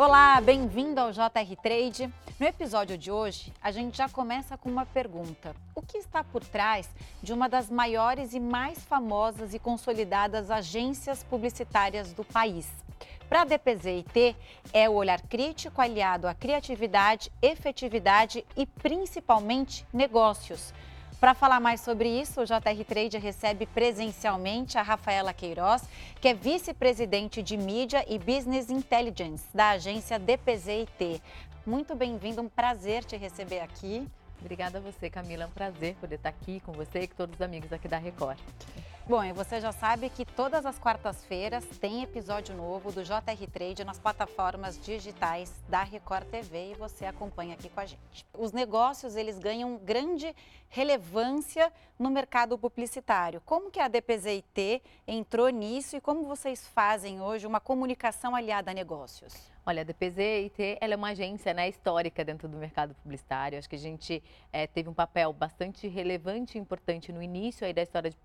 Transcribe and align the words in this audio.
Olá, 0.00 0.40
bem-vindo 0.40 1.00
ao 1.00 1.10
JR 1.10 1.56
Trade. 1.60 2.08
No 2.38 2.46
episódio 2.46 2.96
de 2.96 3.10
hoje, 3.10 3.52
a 3.60 3.72
gente 3.72 3.98
já 3.98 4.08
começa 4.08 4.56
com 4.56 4.70
uma 4.70 4.86
pergunta: 4.86 5.56
O 5.74 5.82
que 5.82 5.98
está 5.98 6.22
por 6.22 6.44
trás 6.44 6.88
de 7.20 7.32
uma 7.32 7.48
das 7.48 7.68
maiores 7.68 8.32
e 8.32 8.38
mais 8.38 8.78
famosas 8.84 9.54
e 9.54 9.58
consolidadas 9.58 10.52
agências 10.52 11.24
publicitárias 11.24 12.12
do 12.12 12.22
país? 12.22 12.70
Para 13.28 13.40
a 13.40 13.44
DPZ-IT, 13.44 14.36
é 14.72 14.88
o 14.88 14.92
olhar 14.92 15.20
crítico 15.22 15.82
aliado 15.82 16.28
à 16.28 16.34
criatividade, 16.34 17.32
efetividade 17.42 18.46
e 18.56 18.66
principalmente 18.66 19.84
negócios. 19.92 20.72
Para 21.20 21.34
falar 21.34 21.58
mais 21.58 21.80
sobre 21.80 22.08
isso, 22.08 22.40
o 22.40 22.44
JR 22.44 22.84
Trade 22.86 23.18
recebe 23.18 23.66
presencialmente 23.66 24.78
a 24.78 24.82
Rafaela 24.82 25.32
Queiroz, 25.32 25.82
que 26.20 26.28
é 26.28 26.34
vice-presidente 26.34 27.42
de 27.42 27.56
mídia 27.56 28.04
e 28.08 28.20
business 28.20 28.70
intelligence 28.70 29.44
da 29.52 29.70
agência 29.70 30.16
DPZ-IT. 30.16 31.20
Muito 31.66 31.96
bem-vindo, 31.96 32.40
um 32.40 32.48
prazer 32.48 33.04
te 33.04 33.16
receber 33.16 33.58
aqui. 33.58 34.06
Obrigada 34.40 34.78
a 34.78 34.80
você, 34.80 35.10
Camila. 35.10 35.42
É 35.42 35.46
um 35.48 35.50
prazer 35.50 35.96
poder 35.96 36.14
estar 36.14 36.28
aqui 36.28 36.60
com 36.60 36.70
você 36.70 37.00
e 37.00 37.08
com 37.08 37.16
todos 37.16 37.34
os 37.34 37.42
amigos 37.42 37.72
aqui 37.72 37.88
da 37.88 37.98
Record. 37.98 38.38
Bom, 39.08 39.24
e 39.24 39.32
você 39.32 39.58
já 39.58 39.72
sabe 39.72 40.10
que 40.10 40.22
todas 40.22 40.66
as 40.66 40.78
quartas-feiras 40.78 41.64
tem 41.80 42.02
episódio 42.02 42.54
novo 42.54 42.92
do 42.92 43.02
JR 43.02 43.50
Trade 43.50 43.82
nas 43.82 43.98
plataformas 43.98 44.78
digitais 44.78 45.50
da 45.66 45.82
Record 45.82 46.26
TV 46.26 46.72
e 46.72 46.74
você 46.74 47.06
acompanha 47.06 47.54
aqui 47.54 47.70
com 47.70 47.80
a 47.80 47.86
gente. 47.86 48.26
Os 48.36 48.52
negócios, 48.52 49.16
eles 49.16 49.38
ganham 49.38 49.78
grande 49.78 50.36
relevância 50.68 51.72
no 51.98 52.10
mercado 52.10 52.58
publicitário. 52.58 53.40
Como 53.46 53.70
que 53.70 53.80
a 53.80 53.88
DPZIT 53.88 54.82
entrou 55.06 55.48
nisso 55.48 55.96
e 55.96 56.02
como 56.02 56.26
vocês 56.26 56.68
fazem 56.68 57.22
hoje 57.22 57.46
uma 57.46 57.60
comunicação 57.60 58.36
aliada 58.36 58.72
a 58.72 58.74
negócios? 58.74 59.32
Olha, 59.68 59.82
a 59.82 59.84
DPZ-IT 59.84 60.78
ela 60.80 60.94
é 60.94 60.96
uma 60.96 61.10
agência 61.10 61.52
né, 61.52 61.68
histórica 61.68 62.24
dentro 62.24 62.48
do 62.48 62.56
mercado 62.56 62.94
publicitário. 63.02 63.58
Acho 63.58 63.68
que 63.68 63.76
a 63.76 63.78
gente 63.78 64.22
é, 64.50 64.66
teve 64.66 64.88
um 64.88 64.94
papel 64.94 65.30
bastante 65.30 65.86
relevante 65.86 66.56
e 66.56 66.58
importante 66.58 67.12
no 67.12 67.22
início 67.22 67.66
aí 67.66 67.74
da 67.74 67.82
história 67.82 68.10
de 68.10 68.16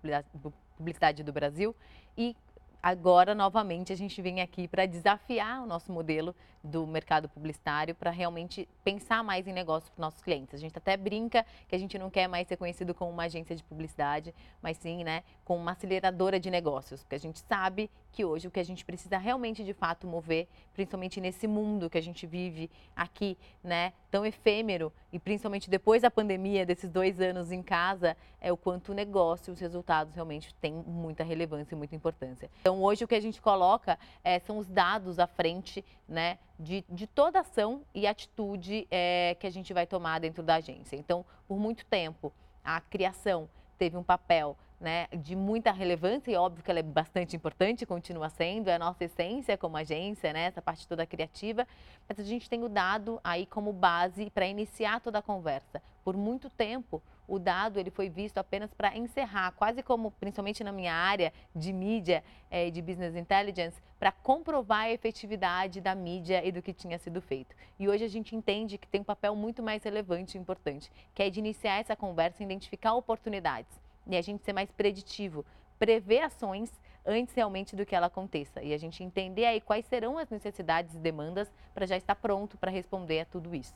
publicidade 0.78 1.22
do 1.22 1.34
Brasil 1.34 1.76
e 2.16 2.34
agora, 2.82 3.34
novamente, 3.34 3.92
a 3.92 3.96
gente 3.96 4.22
vem 4.22 4.40
aqui 4.40 4.66
para 4.66 4.86
desafiar 4.86 5.62
o 5.62 5.66
nosso 5.66 5.92
modelo 5.92 6.34
do 6.62 6.86
mercado 6.86 7.28
publicitário 7.28 7.94
para 7.94 8.10
realmente 8.10 8.66
pensar 8.82 9.22
mais 9.22 9.46
em 9.46 9.52
negócio 9.52 9.90
para 9.90 10.00
os 10.00 10.00
nossos 10.00 10.22
clientes. 10.22 10.54
A 10.54 10.58
gente 10.58 10.78
até 10.78 10.96
brinca 10.96 11.44
que 11.68 11.74
a 11.74 11.78
gente 11.78 11.98
não 11.98 12.08
quer 12.08 12.26
mais 12.26 12.48
ser 12.48 12.56
conhecido 12.56 12.94
como 12.94 13.10
uma 13.10 13.24
agência 13.24 13.54
de 13.54 13.62
publicidade, 13.62 14.34
mas 14.62 14.78
sim, 14.78 15.04
né, 15.04 15.22
como 15.44 15.60
uma 15.60 15.72
aceleradora 15.72 16.40
de 16.40 16.50
negócios, 16.50 17.02
porque 17.02 17.16
a 17.16 17.20
gente 17.20 17.38
sabe 17.40 17.90
que 18.14 18.24
hoje 18.24 18.46
o 18.46 18.50
que 18.50 18.60
a 18.60 18.64
gente 18.64 18.84
precisa 18.84 19.18
realmente 19.18 19.64
de 19.64 19.72
fato 19.74 20.06
mover, 20.06 20.46
principalmente 20.72 21.20
nesse 21.20 21.48
mundo 21.48 21.90
que 21.90 21.98
a 21.98 22.00
gente 22.00 22.26
vive 22.26 22.70
aqui, 22.94 23.36
né, 23.62 23.92
tão 24.08 24.24
efêmero 24.24 24.92
e 25.12 25.18
principalmente 25.18 25.68
depois 25.68 26.02
da 26.02 26.10
pandemia, 26.10 26.64
desses 26.64 26.88
dois 26.88 27.20
anos 27.20 27.50
em 27.50 27.60
casa, 27.60 28.16
é 28.40 28.52
o 28.52 28.56
quanto 28.56 28.92
o 28.92 28.94
negócio, 28.94 29.52
os 29.52 29.58
resultados 29.58 30.14
realmente 30.14 30.54
têm 30.54 30.72
muita 30.72 31.24
relevância 31.24 31.74
e 31.74 31.78
muita 31.78 31.96
importância. 31.96 32.48
Então 32.60 32.80
hoje 32.80 33.04
o 33.04 33.08
que 33.08 33.16
a 33.16 33.20
gente 33.20 33.42
coloca 33.42 33.98
é, 34.22 34.38
são 34.38 34.58
os 34.58 34.68
dados 34.68 35.18
à 35.18 35.26
frente, 35.26 35.84
né, 36.08 36.38
de, 36.56 36.84
de 36.88 37.08
toda 37.08 37.40
ação 37.40 37.82
e 37.92 38.06
atitude 38.06 38.86
é, 38.92 39.36
que 39.40 39.46
a 39.46 39.50
gente 39.50 39.74
vai 39.74 39.88
tomar 39.88 40.20
dentro 40.20 40.42
da 40.42 40.54
agência. 40.56 40.94
Então, 40.94 41.24
por 41.48 41.58
muito 41.58 41.84
tempo, 41.86 42.32
a 42.62 42.80
criação 42.80 43.48
teve 43.76 43.96
um 43.96 44.04
papel 44.04 44.56
né, 44.80 45.06
de 45.12 45.34
muita 45.34 45.72
relevância 45.72 46.30
e 46.30 46.36
óbvio 46.36 46.62
que 46.62 46.70
ela 46.70 46.80
é 46.80 46.82
bastante 46.82 47.36
importante, 47.36 47.86
continua 47.86 48.28
sendo, 48.28 48.68
é 48.68 48.74
a 48.74 48.78
nossa 48.78 49.04
essência 49.04 49.56
como 49.56 49.76
agência, 49.76 50.32
né, 50.32 50.46
essa 50.46 50.60
parte 50.60 50.86
toda 50.86 51.06
criativa, 51.06 51.66
mas 52.08 52.18
a 52.18 52.22
gente 52.22 52.48
tem 52.48 52.62
o 52.62 52.68
dado 52.68 53.20
aí 53.22 53.46
como 53.46 53.72
base 53.72 54.30
para 54.30 54.46
iniciar 54.46 55.00
toda 55.00 55.18
a 55.18 55.22
conversa. 55.22 55.82
Por 56.04 56.16
muito 56.16 56.50
tempo, 56.50 57.02
o 57.26 57.38
dado 57.38 57.80
ele 57.80 57.90
foi 57.90 58.10
visto 58.10 58.38
apenas 58.38 58.72
para 58.74 58.96
encerrar, 58.96 59.52
quase 59.52 59.82
como, 59.82 60.10
principalmente 60.10 60.62
na 60.62 60.72
minha 60.72 60.92
área 60.92 61.32
de 61.54 61.72
mídia 61.72 62.22
e 62.50 62.68
eh, 62.68 62.70
de 62.70 62.82
business 62.82 63.16
intelligence, 63.16 63.80
para 63.98 64.12
comprovar 64.12 64.82
a 64.82 64.90
efetividade 64.90 65.80
da 65.80 65.94
mídia 65.94 66.46
e 66.46 66.52
do 66.52 66.60
que 66.60 66.74
tinha 66.74 66.98
sido 66.98 67.22
feito. 67.22 67.56
E 67.78 67.88
hoje 67.88 68.04
a 68.04 68.08
gente 68.08 68.36
entende 68.36 68.76
que 68.76 68.86
tem 68.86 69.00
um 69.00 69.04
papel 69.04 69.34
muito 69.34 69.62
mais 69.62 69.82
relevante 69.82 70.36
e 70.36 70.40
importante, 70.40 70.92
que 71.14 71.22
é 71.22 71.30
de 71.30 71.40
iniciar 71.40 71.80
essa 71.80 71.96
conversa 71.96 72.42
e 72.42 72.44
identificar 72.44 72.92
oportunidades. 72.94 73.83
E 74.06 74.16
a 74.16 74.22
gente 74.22 74.44
ser 74.44 74.52
mais 74.52 74.70
preditivo, 74.70 75.44
prever 75.78 76.22
ações 76.22 76.72
antes 77.04 77.34
realmente 77.34 77.76
do 77.76 77.84
que 77.84 77.94
ela 77.94 78.06
aconteça. 78.06 78.62
E 78.62 78.72
a 78.72 78.78
gente 78.78 79.02
entender 79.02 79.44
aí 79.44 79.60
quais 79.60 79.86
serão 79.86 80.18
as 80.18 80.30
necessidades 80.30 80.94
e 80.94 80.98
demandas 80.98 81.50
para 81.74 81.86
já 81.86 81.96
estar 81.96 82.14
pronto 82.14 82.56
para 82.56 82.70
responder 82.70 83.20
a 83.20 83.24
tudo 83.24 83.54
isso. 83.54 83.74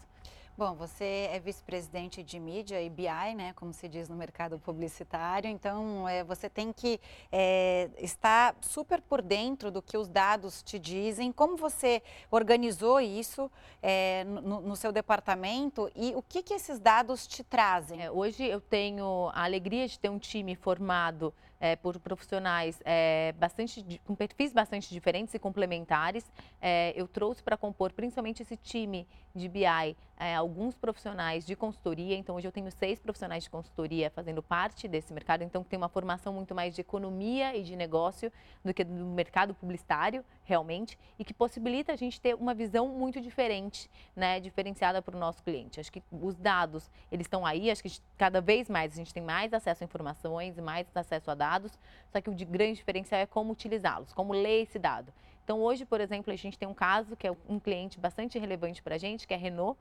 Bom, 0.59 0.75
você 0.75 1.29
é 1.31 1.39
vice-presidente 1.39 2.21
de 2.21 2.41
mídia 2.41 2.83
e 2.83 2.91
BI, 2.91 3.35
né, 3.37 3.53
como 3.55 3.73
se 3.73 3.89
diz 3.89 4.09
no 4.09 4.17
mercado 4.17 4.59
publicitário, 4.59 5.49
então 5.49 6.09
é, 6.09 6.25
você 6.25 6.51
tem 6.51 6.73
que 6.73 7.01
é, 7.31 7.89
estar 7.99 8.57
super 8.61 9.01
por 9.01 9.23
dentro 9.23 9.71
do 9.71 9.81
que 9.81 9.97
os 9.97 10.09
dados 10.09 10.61
te 10.61 10.77
dizem, 10.77 11.31
como 11.31 11.57
você 11.57 12.03
organizou 12.29 13.01
isso 13.01 13.49
é, 13.81 14.25
no, 14.25 14.61
no, 14.61 14.75
seu 14.75 14.91
departamento 14.91 15.89
e 15.95 16.13
o 16.17 16.23
que, 16.23 16.43
que 16.43 16.55
esses 16.55 16.81
dados 16.81 17.25
te 17.25 17.45
trazem? 17.45 18.03
É, 18.03 18.11
hoje 18.11 18.45
eu 18.45 18.61
tenho 18.61 19.31
a 19.35 19.45
alegria 19.45 19.87
de 19.87 19.97
ter 19.97 20.09
um 20.09 20.19
time 20.19 20.57
formado 20.57 21.33
é, 21.61 21.77
por 21.77 21.99
profissionais 21.99 22.81
é, 22.85 23.35
bastante, 23.39 24.01
com 24.05 24.15
perfis 24.15 24.53
bastante 24.53 24.91
diferentes 24.91 25.35
e 25.35 25.39
complementares. 25.39 26.25
É, 26.61 26.93
eu 26.97 27.07
trouxe 27.09 27.43
para 27.43 27.57
compor 27.57 27.93
principalmente 27.93 28.43
esse 28.43 28.57
time 28.57 29.07
de 29.35 29.49
BI 29.49 29.97
é, 30.17 30.35
alguns 30.35 30.75
profissionais 30.75 31.47
de 31.47 31.55
consultoria. 31.55 32.17
Então, 32.17 32.37
hoje 32.37 32.47
eu 32.47 32.53
tenho 32.53 32.71
seis 32.71 32.99
profissionais 32.99 33.45
de 33.45 33.51
consultoria 33.51 34.11
fazendo 34.11 34.43
parte 34.43 34.89
desse 34.89 35.13
mercado. 35.13 35.43
Então, 35.43 35.63
tem 35.63 35.77
uma 35.77 35.89
formação 35.89 36.33
muito 36.33 36.55
mais 36.55 36.75
de 36.75 36.81
economia 36.81 37.57
e 37.57 37.63
de 37.63 37.77
negócio 37.77 38.33
do 38.65 38.75
que 38.75 38.85
do 38.85 39.07
mercado 39.07 39.55
publicitário, 39.55 40.25
realmente, 40.49 40.99
e 41.19 41.25
que 41.25 41.35
possibilita 41.35 41.93
a 41.93 41.97
gente 41.97 42.19
ter 42.19 42.35
uma 42.35 42.55
visão 42.55 42.89
muito 42.89 43.21
diferente, 43.21 43.89
né, 44.17 44.41
diferenciada 44.41 45.03
para 45.03 45.15
o 45.15 45.21
nosso 45.21 45.43
cliente. 45.43 45.79
Acho 45.79 45.93
que 45.93 46.03
os 46.11 46.35
dados, 46.35 46.91
eles 47.13 47.27
estão 47.27 47.45
aí. 47.45 47.71
Acho 47.71 47.83
que 47.83 47.93
cada 48.17 48.41
vez 48.41 48.71
mais 48.71 48.95
a 48.95 48.97
gente 48.97 49.13
tem 49.13 49.23
mais 49.23 49.53
acesso 49.53 49.85
a 49.85 49.87
informações, 49.87 50.59
mais 50.59 50.87
acesso 50.97 51.31
a 51.31 51.35
dados 51.35 51.79
só 52.11 52.21
que 52.21 52.31
o 52.31 52.35
de 52.35 52.45
grande 52.45 52.75
diferencial 52.75 53.21
é 53.21 53.27
como 53.27 53.53
utilizá-los, 53.53 54.13
como 54.13 54.33
ler 54.33 54.63
esse 54.63 54.79
dado. 54.79 55.13
Então, 55.45 55.61
hoje, 55.61 55.85
por 55.85 56.01
exemplo, 56.01 56.33
a 56.33 56.37
gente 56.37 56.59
tem 56.59 56.69
um 56.69 56.75
caso 56.75 57.17
que 57.17 57.27
é 57.27 57.37
um 57.49 57.59
cliente 57.59 57.99
bastante 57.99 58.39
relevante 58.39 58.83
para 58.83 58.95
a 58.95 58.99
gente, 58.99 59.27
que 59.27 59.35
é 59.35 59.37
a 59.37 59.41
Renault, 59.41 59.79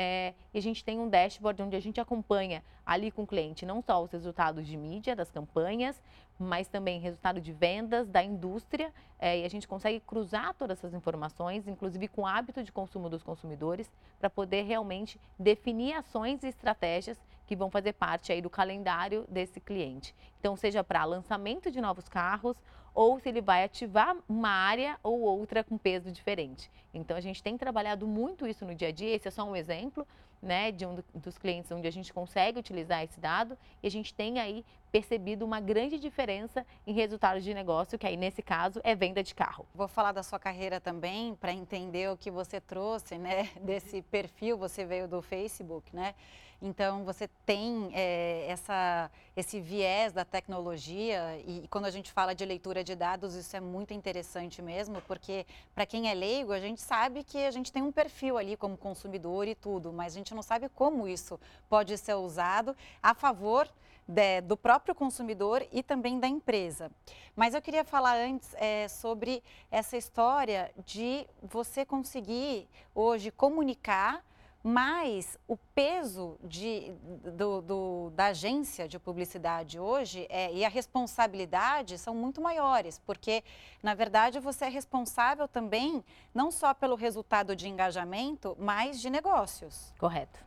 é, 0.00 0.32
e 0.54 0.58
a 0.58 0.62
gente 0.62 0.84
tem 0.84 1.00
um 1.00 1.08
dashboard 1.08 1.60
onde 1.60 1.74
a 1.74 1.80
gente 1.80 2.00
acompanha 2.00 2.62
ali 2.86 3.10
com 3.10 3.24
o 3.24 3.26
cliente 3.26 3.66
não 3.66 3.82
só 3.82 4.00
os 4.00 4.12
resultados 4.12 4.64
de 4.64 4.76
mídia, 4.76 5.16
das 5.16 5.28
campanhas, 5.28 6.00
mas 6.38 6.68
também 6.68 7.00
resultado 7.00 7.40
de 7.40 7.52
vendas 7.52 8.08
da 8.08 8.22
indústria. 8.22 8.94
É, 9.18 9.40
e 9.40 9.44
a 9.44 9.48
gente 9.50 9.66
consegue 9.66 9.98
cruzar 9.98 10.54
todas 10.54 10.78
essas 10.78 10.94
informações, 10.94 11.66
inclusive 11.66 12.06
com 12.06 12.22
o 12.22 12.26
hábito 12.26 12.62
de 12.62 12.70
consumo 12.70 13.08
dos 13.08 13.24
consumidores, 13.24 13.92
para 14.20 14.30
poder 14.30 14.62
realmente 14.62 15.20
definir 15.36 15.94
ações 15.94 16.44
e 16.44 16.46
estratégias 16.46 17.20
que 17.44 17.56
vão 17.56 17.68
fazer 17.68 17.94
parte 17.94 18.30
aí 18.30 18.40
do 18.40 18.48
calendário 18.48 19.26
desse 19.28 19.58
cliente. 19.58 20.14
Então, 20.38 20.54
seja 20.54 20.84
para 20.84 21.04
lançamento 21.04 21.72
de 21.72 21.80
novos 21.80 22.08
carros 22.08 22.56
ou 22.98 23.20
se 23.20 23.28
ele 23.28 23.40
vai 23.40 23.62
ativar 23.62 24.16
uma 24.28 24.48
área 24.48 24.98
ou 25.04 25.20
outra 25.20 25.62
com 25.62 25.78
peso 25.78 26.10
diferente. 26.10 26.68
Então, 26.92 27.16
a 27.16 27.20
gente 27.20 27.40
tem 27.40 27.56
trabalhado 27.56 28.08
muito 28.08 28.44
isso 28.44 28.66
no 28.66 28.74
dia 28.74 28.88
a 28.88 28.90
dia. 28.90 29.14
Esse 29.14 29.28
é 29.28 29.30
só 29.30 29.44
um 29.44 29.54
exemplo 29.54 30.04
né, 30.42 30.72
de 30.72 30.84
um 30.84 30.98
dos 31.14 31.38
clientes 31.38 31.70
onde 31.70 31.86
a 31.86 31.92
gente 31.92 32.12
consegue 32.12 32.58
utilizar 32.58 33.04
esse 33.04 33.20
dado 33.20 33.56
e 33.80 33.86
a 33.86 33.90
gente 33.90 34.12
tem 34.12 34.40
aí 34.40 34.64
percebido 34.90 35.44
uma 35.44 35.60
grande 35.60 35.96
diferença 35.96 36.66
em 36.84 36.92
resultados 36.92 37.44
de 37.44 37.54
negócio, 37.54 37.96
que 37.96 38.06
aí 38.06 38.16
nesse 38.16 38.42
caso 38.42 38.80
é 38.82 38.96
venda 38.96 39.22
de 39.22 39.32
carro. 39.32 39.64
Vou 39.72 39.86
falar 39.86 40.10
da 40.10 40.24
sua 40.24 40.40
carreira 40.40 40.80
também 40.80 41.36
para 41.36 41.52
entender 41.52 42.10
o 42.10 42.16
que 42.16 42.32
você 42.32 42.60
trouxe, 42.60 43.16
né, 43.16 43.48
desse 43.62 44.02
perfil, 44.02 44.58
você 44.58 44.84
veio 44.84 45.06
do 45.06 45.22
Facebook, 45.22 45.94
né? 45.94 46.16
Então, 46.60 47.04
você 47.04 47.28
tem 47.46 47.90
é, 47.94 48.46
essa, 48.48 49.10
esse 49.36 49.60
viés 49.60 50.12
da 50.12 50.24
tecnologia 50.24 51.40
e, 51.46 51.64
e, 51.64 51.68
quando 51.68 51.84
a 51.84 51.90
gente 51.90 52.10
fala 52.10 52.34
de 52.34 52.44
leitura 52.44 52.82
de 52.82 52.96
dados, 52.96 53.34
isso 53.36 53.56
é 53.56 53.60
muito 53.60 53.94
interessante 53.94 54.60
mesmo, 54.60 55.00
porque 55.02 55.46
para 55.72 55.86
quem 55.86 56.10
é 56.10 56.14
leigo, 56.14 56.52
a 56.52 56.58
gente 56.58 56.80
sabe 56.80 57.22
que 57.22 57.38
a 57.38 57.50
gente 57.52 57.72
tem 57.72 57.82
um 57.82 57.92
perfil 57.92 58.36
ali 58.36 58.56
como 58.56 58.76
consumidor 58.76 59.46
e 59.46 59.54
tudo, 59.54 59.92
mas 59.92 60.14
a 60.14 60.16
gente 60.16 60.34
não 60.34 60.42
sabe 60.42 60.68
como 60.68 61.06
isso 61.06 61.38
pode 61.68 61.96
ser 61.96 62.14
usado 62.14 62.76
a 63.00 63.14
favor 63.14 63.68
de, 64.08 64.40
do 64.40 64.56
próprio 64.56 64.94
consumidor 64.94 65.64
e 65.70 65.82
também 65.82 66.18
da 66.18 66.26
empresa. 66.26 66.90
Mas 67.36 67.54
eu 67.54 67.62
queria 67.62 67.84
falar 67.84 68.16
antes 68.16 68.52
é, 68.54 68.88
sobre 68.88 69.44
essa 69.70 69.96
história 69.96 70.72
de 70.84 71.24
você 71.40 71.84
conseguir 71.84 72.66
hoje 72.94 73.30
comunicar 73.30 74.24
mas 74.62 75.38
o 75.46 75.56
peso 75.56 76.38
de, 76.42 76.92
do, 77.36 77.62
do, 77.62 78.10
da 78.14 78.26
agência 78.26 78.88
de 78.88 78.98
publicidade 78.98 79.78
hoje 79.78 80.26
é, 80.28 80.52
e 80.52 80.64
a 80.64 80.68
responsabilidade 80.68 81.96
são 81.96 82.14
muito 82.14 82.40
maiores, 82.40 82.98
porque, 83.06 83.44
na 83.82 83.94
verdade, 83.94 84.40
você 84.40 84.66
é 84.66 84.68
responsável 84.68 85.46
também 85.46 86.04
não 86.34 86.50
só 86.50 86.74
pelo 86.74 86.96
resultado 86.96 87.54
de 87.54 87.68
engajamento, 87.68 88.56
mas 88.58 89.00
de 89.00 89.08
negócios. 89.08 89.94
Correto. 89.98 90.46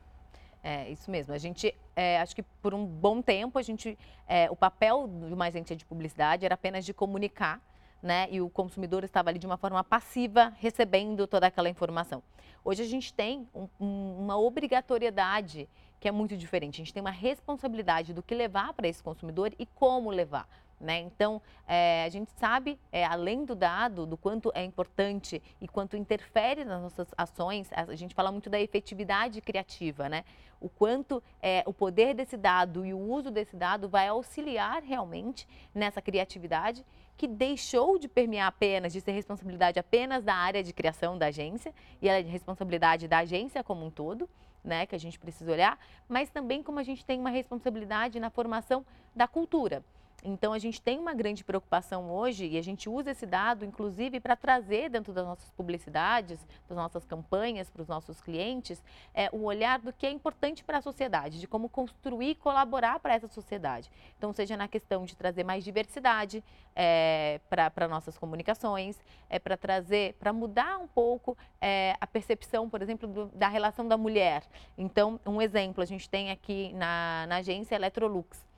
É 0.64 0.90
isso 0.90 1.10
mesmo. 1.10 1.34
A 1.34 1.38
gente, 1.40 1.76
é, 1.96 2.20
acho 2.20 2.36
que 2.36 2.44
por 2.44 2.74
um 2.74 2.86
bom 2.86 3.22
tempo, 3.22 3.58
a 3.58 3.64
gente, 3.64 3.98
é, 4.28 4.50
o 4.52 4.56
papel 4.56 5.08
de 5.08 5.34
uma 5.34 5.48
agência 5.48 5.76
de 5.76 5.86
publicidade 5.86 6.46
era 6.46 6.54
apenas 6.54 6.86
de 6.86 6.94
comunicar 6.94 7.60
né? 8.02 8.28
E 8.32 8.42
o 8.42 8.50
consumidor 8.50 9.04
estava 9.04 9.30
ali 9.30 9.40
de 9.40 9.46
uma 9.46 9.58
forma 9.58 9.84
passiva, 9.84 10.54
recebendo 10.58 11.28
toda 11.28 11.48
aquela 11.48 11.70
informação. 11.70 12.24
Hoje 12.64 12.84
a 12.84 12.86
gente 12.86 13.14
tem 13.14 13.48
um, 13.54 13.68
um, 13.80 14.18
uma 14.20 14.38
obrigatoriedade 14.38 15.68
que 16.00 16.08
é 16.08 16.12
muito 16.12 16.36
diferente. 16.36 16.76
A 16.76 16.84
gente 16.84 16.94
tem 16.94 17.02
uma 17.02 17.12
responsabilidade 17.12 18.14
do 18.14 18.24
que 18.24 18.34
levar 18.34 18.74
para 18.74 18.88
esse 18.88 19.02
consumidor 19.04 19.54
e 19.58 19.66
como 19.66 20.10
levar. 20.10 20.48
Né? 20.82 21.00
Então, 21.00 21.40
é, 21.68 22.04
a 22.06 22.10
gente 22.10 22.32
sabe, 22.32 22.80
é, 22.92 23.06
além 23.06 23.46
do 23.46 23.56
dado, 23.56 24.08
do 24.08 24.18
quanto 24.18 24.52
é 24.56 24.64
importante 24.64 25.42
e 25.62 25.68
quanto 25.68 25.96
interfere 25.96 26.66
nas 26.66 26.82
nossas 26.82 27.08
ações, 27.16 27.70
a 27.72 27.94
gente 27.94 28.16
fala 28.16 28.32
muito 28.32 28.50
da 28.50 28.60
efetividade 28.60 29.40
criativa, 29.42 30.10
né? 30.10 30.26
O 30.60 30.68
quanto 30.68 31.22
é, 31.42 31.64
o 31.68 31.74
poder 31.74 32.16
desse 32.16 32.36
dado 32.36 32.84
e 32.84 32.96
o 32.96 33.00
uso 33.00 33.30
desse 33.30 33.56
dado 33.56 33.88
vai 33.88 34.08
auxiliar 34.08 34.82
realmente 34.82 35.48
nessa 35.74 36.02
criatividade 36.02 36.84
que 37.22 37.28
deixou 37.28 38.00
de 38.00 38.08
permear 38.08 38.48
apenas, 38.48 38.92
de 38.92 39.00
ser 39.00 39.12
responsabilidade 39.12 39.78
apenas 39.78 40.24
da 40.24 40.34
área 40.34 40.64
de 40.64 40.74
criação 40.74 41.20
da 41.20 41.28
agência, 41.28 41.72
e 42.02 42.10
ela 42.10 42.18
é 42.18 42.24
de 42.24 42.32
responsabilidade 42.32 43.08
da 43.08 43.20
agência 43.20 43.64
como 43.64 43.86
um 43.86 43.92
todo, 43.92 44.28
né, 44.64 44.88
que 44.88 44.96
a 44.96 44.98
gente 44.98 45.20
precisa 45.20 45.52
olhar, 45.52 45.78
mas 46.10 46.32
também 46.32 46.64
como 46.64 46.80
a 46.80 46.84
gente 46.84 47.06
tem 47.06 47.20
uma 47.20 47.30
responsabilidade 47.30 48.20
na 48.20 48.32
formação 48.32 48.84
da 49.16 49.28
cultura. 49.28 49.84
Então, 50.24 50.54
a 50.54 50.60
gente 50.60 50.82
tem 50.82 51.00
uma 51.00 51.14
grande 51.14 51.44
preocupação 51.44 52.12
hoje 52.12 52.46
e 52.48 52.58
a 52.58 52.62
gente 52.62 52.88
usa 52.88 53.12
esse 53.12 53.26
dado, 53.26 53.66
inclusive, 53.66 54.20
para 54.20 54.36
trazer 54.36 54.90
dentro 54.90 55.12
das 55.12 55.26
nossas 55.26 55.50
publicidades, 55.52 56.40
das 56.70 56.78
nossas 56.78 57.04
campanhas 57.06 57.70
para 57.70 57.82
os 57.82 57.88
nossos 57.88 58.22
clientes, 58.22 58.84
é, 59.14 59.30
olhar 59.32 59.80
do 59.80 59.92
que 59.92 60.06
é 60.06 60.12
importante 60.12 60.64
para 60.64 60.78
a 60.78 60.82
sociedade, 60.82 61.40
de 61.40 61.48
como 61.48 61.68
construir 61.68 62.32
e 62.32 62.36
colaborar 62.36 63.00
para 63.00 63.16
essa 63.16 63.28
sociedade. 63.28 63.90
Então, 64.18 64.32
seja 64.32 64.56
na 64.56 64.68
questão 64.68 65.06
de 65.06 65.16
trazer 65.16 65.44
mais 65.44 65.64
diversidade 65.64 66.44
é, 66.76 67.40
para 67.50 67.88
nossas 67.88 68.18
comunicações, 68.18 69.00
é 69.30 69.40
para 69.40 69.58
trazer, 69.58 70.14
para 70.20 70.32
mudar 70.32 70.78
um 70.78 70.88
pouco 70.88 71.36
é, 71.60 71.96
a 72.00 72.06
percepção, 72.06 72.70
por 72.70 72.82
exemplo, 72.82 73.08
do, 73.08 73.26
da 73.30 73.48
relação 73.48 73.88
da 73.88 73.98
mulher. 73.98 74.44
Então, 74.78 75.20
um 75.26 75.42
exemplo, 75.42 75.82
a 75.82 75.86
gente 75.86 76.08
tem 76.08 76.30
aqui 76.30 76.74
na, 76.74 77.26
na 77.28 77.38
agência 77.38 77.76
Electrolux 77.76 78.51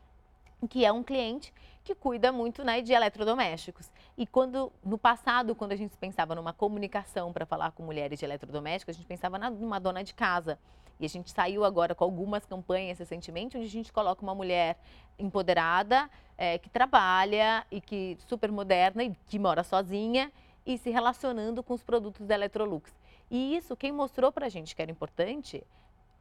que 0.67 0.85
é 0.85 0.91
um 0.91 1.03
cliente 1.03 1.53
que 1.83 1.93
cuida 1.93 2.31
muito 2.31 2.63
né, 2.63 2.81
de 2.81 2.93
eletrodomésticos. 2.93 3.91
E 4.17 4.25
quando 4.25 4.71
no 4.83 4.97
passado, 4.97 5.53
quando 5.53 5.73
a 5.73 5.75
gente 5.75 5.95
pensava 5.97 6.33
numa 6.33 6.53
comunicação 6.53 7.33
para 7.33 7.45
falar 7.45 7.71
com 7.71 7.83
mulheres 7.83 8.19
de 8.19 8.25
eletrodomésticos, 8.25 8.95
a 8.95 8.97
gente 8.97 9.07
pensava 9.07 9.37
numa 9.37 9.79
dona 9.79 10.03
de 10.03 10.13
casa. 10.13 10.57
E 10.99 11.05
a 11.05 11.09
gente 11.09 11.31
saiu 11.31 11.65
agora 11.65 11.93
com 11.93 12.03
algumas 12.03 12.45
campanhas 12.45 12.99
recentemente, 12.99 13.57
onde 13.57 13.65
a 13.65 13.69
gente 13.69 13.91
coloca 13.91 14.21
uma 14.21 14.35
mulher 14.35 14.77
empoderada, 15.19 16.09
é, 16.37 16.57
que 16.57 16.69
trabalha 16.69 17.65
e 17.69 17.81
que 17.81 18.17
super 18.27 18.51
moderna 18.51 19.03
e 19.03 19.15
que 19.27 19.37
mora 19.37 19.63
sozinha 19.63 20.31
e 20.65 20.77
se 20.77 20.89
relacionando 20.89 21.61
com 21.61 21.73
os 21.73 21.83
produtos 21.83 22.25
da 22.25 22.35
Electrolux. 22.35 22.93
E 23.29 23.57
isso, 23.57 23.75
quem 23.75 23.91
mostrou 23.91 24.31
para 24.31 24.45
a 24.45 24.49
gente 24.49 24.75
que 24.75 24.81
era 24.81 24.91
importante 24.91 25.63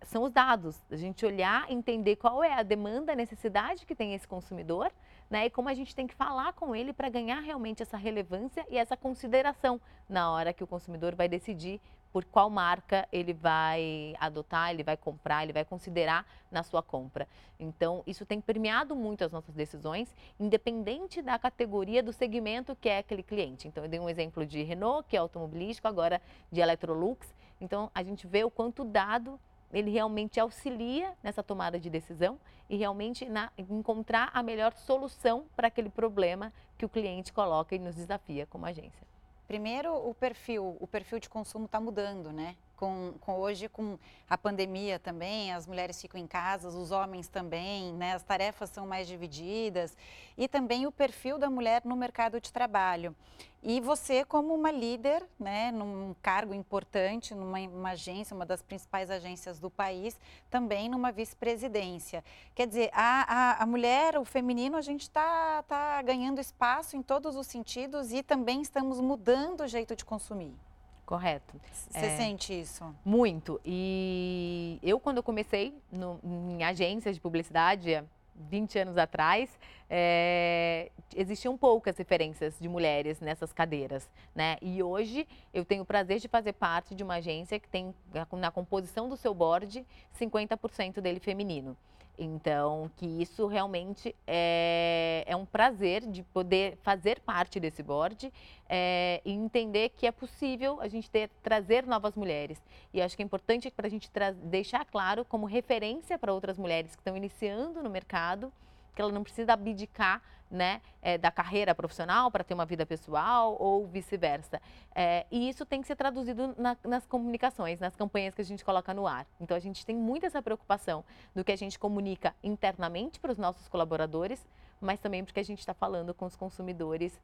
são 0.04 0.24
os 0.24 0.32
dados, 0.32 0.76
a 0.90 0.96
gente 0.96 1.24
olhar, 1.24 1.70
entender 1.70 2.16
qual 2.16 2.42
é 2.42 2.54
a 2.54 2.62
demanda, 2.62 3.12
a 3.12 3.16
necessidade 3.16 3.86
que 3.86 3.94
tem 3.94 4.14
esse 4.14 4.26
consumidor, 4.26 4.90
né? 5.30 5.46
E 5.46 5.50
como 5.50 5.68
a 5.68 5.74
gente 5.74 5.94
tem 5.94 6.06
que 6.06 6.14
falar 6.14 6.52
com 6.52 6.74
ele 6.74 6.92
para 6.92 7.08
ganhar 7.08 7.40
realmente 7.40 7.82
essa 7.82 7.96
relevância 7.96 8.66
e 8.70 8.76
essa 8.76 8.96
consideração 8.96 9.80
na 10.08 10.30
hora 10.30 10.52
que 10.52 10.62
o 10.62 10.66
consumidor 10.66 11.14
vai 11.14 11.28
decidir 11.28 11.80
por 12.12 12.24
qual 12.26 12.50
marca 12.50 13.08
ele 13.10 13.32
vai 13.32 14.14
adotar, 14.20 14.70
ele 14.70 14.84
vai 14.84 14.96
comprar, 14.96 15.42
ele 15.42 15.52
vai 15.52 15.64
considerar 15.64 16.26
na 16.50 16.62
sua 16.62 16.82
compra. 16.82 17.26
Então, 17.58 18.02
isso 18.06 18.26
tem 18.26 18.40
permeado 18.40 18.94
muito 18.94 19.24
as 19.24 19.32
nossas 19.32 19.54
decisões, 19.54 20.14
independente 20.38 21.22
da 21.22 21.38
categoria 21.38 22.02
do 22.02 22.12
segmento 22.12 22.76
que 22.76 22.88
é 22.90 22.98
aquele 22.98 23.22
cliente. 23.22 23.66
Então, 23.66 23.82
eu 23.82 23.88
dei 23.88 23.98
um 23.98 24.10
exemplo 24.10 24.44
de 24.44 24.62
Renault, 24.62 25.08
que 25.08 25.16
é 25.16 25.20
automobilístico, 25.20 25.88
agora 25.88 26.20
de 26.50 26.60
Electrolux. 26.60 27.34
Então, 27.58 27.90
a 27.94 28.02
gente 28.02 28.26
vê 28.26 28.44
o 28.44 28.50
quanto 28.50 28.84
dado 28.84 29.40
ele 29.72 29.90
realmente 29.90 30.38
auxilia 30.38 31.12
nessa 31.22 31.42
tomada 31.42 31.78
de 31.78 31.88
decisão 31.88 32.38
e 32.68 32.76
realmente 32.76 33.28
na, 33.28 33.50
encontrar 33.56 34.30
a 34.32 34.42
melhor 34.42 34.72
solução 34.72 35.44
para 35.56 35.68
aquele 35.68 35.88
problema 35.88 36.52
que 36.76 36.84
o 36.84 36.88
cliente 36.88 37.32
coloca 37.32 37.74
e 37.74 37.78
nos 37.78 37.94
desafia 37.94 38.46
como 38.46 38.66
agência. 38.66 39.06
Primeiro, 39.46 39.94
o 39.94 40.14
perfil, 40.14 40.76
o 40.80 40.86
perfil 40.86 41.18
de 41.18 41.28
consumo 41.28 41.66
está 41.66 41.80
mudando, 41.80 42.32
né? 42.32 42.56
Com, 42.82 43.14
com, 43.20 43.38
hoje, 43.38 43.68
com 43.68 43.96
a 44.28 44.36
pandemia 44.36 44.98
também, 44.98 45.52
as 45.52 45.68
mulheres 45.68 46.02
ficam 46.02 46.20
em 46.20 46.26
casa, 46.26 46.66
os 46.66 46.90
homens 46.90 47.28
também, 47.28 47.92
né? 47.92 48.14
As 48.14 48.24
tarefas 48.24 48.70
são 48.70 48.88
mais 48.88 49.06
divididas 49.06 49.96
e 50.36 50.48
também 50.48 50.84
o 50.84 50.90
perfil 50.90 51.38
da 51.38 51.48
mulher 51.48 51.82
no 51.84 51.94
mercado 51.94 52.40
de 52.40 52.52
trabalho. 52.52 53.14
E 53.62 53.80
você, 53.80 54.24
como 54.24 54.52
uma 54.52 54.72
líder, 54.72 55.24
né, 55.38 55.70
num 55.70 56.12
cargo 56.20 56.52
importante, 56.52 57.32
numa 57.36 57.90
agência, 57.90 58.34
uma 58.34 58.44
das 58.44 58.60
principais 58.60 59.12
agências 59.12 59.60
do 59.60 59.70
país, 59.70 60.18
também 60.50 60.88
numa 60.88 61.12
vice-presidência. 61.12 62.24
Quer 62.52 62.66
dizer, 62.66 62.90
a, 62.92 63.60
a, 63.60 63.62
a, 63.62 63.66
mulher, 63.66 64.18
o 64.18 64.24
feminino, 64.24 64.76
a 64.76 64.82
gente 64.82 65.02
está 65.02 65.62
tá 65.68 66.02
ganhando 66.02 66.40
espaço 66.40 66.96
em 66.96 67.02
todos 67.02 67.36
os 67.36 67.46
sentidos 67.46 68.10
e 68.12 68.24
também 68.24 68.60
estamos 68.60 68.98
mudando 68.98 69.60
o 69.60 69.68
jeito 69.68 69.94
de 69.94 70.04
consumir. 70.04 70.58
Correto. 71.04 71.60
Você 71.72 71.98
é, 71.98 72.16
sente 72.16 72.58
isso? 72.58 72.84
Muito. 73.04 73.60
E 73.64 74.78
eu, 74.82 74.98
quando 75.00 75.18
eu 75.18 75.22
comecei 75.22 75.74
no, 75.90 76.18
em 76.22 76.62
agências 76.64 77.14
de 77.16 77.20
publicidade, 77.20 78.02
20 78.34 78.78
anos 78.78 78.96
atrás, 78.96 79.50
é, 79.94 80.90
existiam 81.14 81.54
poucas 81.54 81.98
referências 81.98 82.58
de 82.58 82.66
mulheres 82.66 83.20
nessas 83.20 83.52
cadeiras, 83.52 84.08
né? 84.34 84.56
E 84.62 84.82
hoje 84.82 85.28
eu 85.52 85.66
tenho 85.66 85.82
o 85.82 85.86
prazer 85.86 86.18
de 86.18 86.28
fazer 86.28 86.54
parte 86.54 86.94
de 86.94 87.02
uma 87.04 87.16
agência 87.16 87.60
que 87.60 87.68
tem 87.68 87.94
na 88.32 88.50
composição 88.50 89.06
do 89.06 89.18
seu 89.18 89.34
board 89.34 89.84
50% 90.18 91.02
dele 91.02 91.20
feminino. 91.20 91.76
Então, 92.18 92.90
que 92.96 93.04
isso 93.04 93.46
realmente 93.46 94.16
é, 94.26 95.24
é 95.26 95.36
um 95.36 95.44
prazer 95.44 96.06
de 96.06 96.22
poder 96.22 96.78
fazer 96.82 97.20
parte 97.20 97.60
desse 97.60 97.82
board 97.82 98.32
é, 98.70 99.20
e 99.26 99.32
entender 99.32 99.90
que 99.90 100.06
é 100.06 100.12
possível 100.12 100.80
a 100.80 100.88
gente 100.88 101.10
ter, 101.10 101.28
trazer 101.42 101.86
novas 101.86 102.14
mulheres. 102.14 102.62
E 102.94 103.02
acho 103.02 103.14
que 103.14 103.22
é 103.22 103.26
importante 103.26 103.70
para 103.70 103.88
a 103.88 103.90
gente 103.90 104.10
deixar 104.44 104.86
claro 104.86 105.22
como 105.22 105.44
referência 105.44 106.18
para 106.18 106.32
outras 106.32 106.56
mulheres 106.56 106.94
que 106.94 107.00
estão 107.00 107.14
iniciando 107.14 107.82
no 107.82 107.90
mercado, 107.90 108.50
que 108.94 109.02
ela 109.02 109.12
não 109.12 109.22
precisa 109.22 109.52
abdicar 109.52 110.22
né, 110.52 110.82
é, 111.00 111.16
da 111.16 111.30
carreira 111.30 111.74
profissional 111.74 112.30
para 112.30 112.44
ter 112.44 112.52
uma 112.52 112.66
vida 112.66 112.84
pessoal 112.84 113.56
ou 113.58 113.86
vice-versa. 113.86 114.60
É, 114.94 115.26
e 115.30 115.48
isso 115.48 115.64
tem 115.64 115.80
que 115.80 115.86
ser 115.86 115.96
traduzido 115.96 116.54
na, 116.58 116.76
nas 116.84 117.06
comunicações, 117.06 117.80
nas 117.80 117.96
campanhas 117.96 118.34
que 118.34 118.42
a 118.42 118.44
gente 118.44 118.62
coloca 118.64 118.92
no 118.92 119.06
ar. 119.06 119.26
Então 119.40 119.56
a 119.56 119.60
gente 119.60 119.84
tem 119.86 119.96
muito 119.96 120.26
essa 120.26 120.42
preocupação 120.42 121.02
do 121.34 121.42
que 121.42 121.50
a 121.50 121.56
gente 121.56 121.78
comunica 121.78 122.34
internamente 122.44 123.18
para 123.18 123.32
os 123.32 123.38
nossos 123.38 123.66
colaboradores, 123.66 124.46
mas 124.78 125.00
também 125.00 125.24
porque 125.24 125.40
a 125.40 125.44
gente 125.44 125.60
está 125.60 125.72
falando 125.72 126.12
com 126.12 126.26
os 126.26 126.36
consumidores 126.36 127.18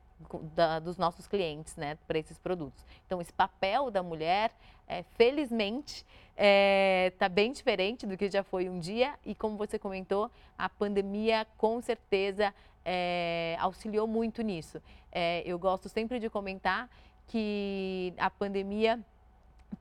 da, 0.55 0.79
dos 0.79 0.97
nossos 0.97 1.27
clientes, 1.27 1.77
né, 1.77 1.99
para 2.07 2.19
esses 2.19 2.39
produtos. 2.39 2.85
Então, 3.05 3.21
esse 3.21 3.33
papel 3.33 3.91
da 3.91 4.03
mulher, 4.03 4.53
é, 4.89 5.05
felizmente, 5.17 6.05
está 6.31 6.37
é, 6.37 7.13
tá 7.19 7.29
bem 7.29 7.53
diferente 7.53 8.07
do 8.07 8.17
que 8.17 8.31
já 8.31 8.43
foi 8.43 8.69
um 8.69 8.79
dia. 8.79 9.15
E 9.25 9.35
como 9.35 9.57
você 9.57 9.79
comentou, 9.79 10.31
a 10.57 10.69
pandemia 10.69 11.47
com 11.57 11.81
certeza 11.81 12.55
é, 12.85 13.57
auxiliou 13.61 14.07
muito 14.07 14.43
nisso. 14.43 14.81
É, 15.13 15.43
eu 15.45 15.59
gosto 15.59 15.89
sempre 15.89 16.19
de 16.19 16.31
comentar 16.31 16.89
que 17.27 18.15
a 18.17 18.31
pandemia 18.31 18.99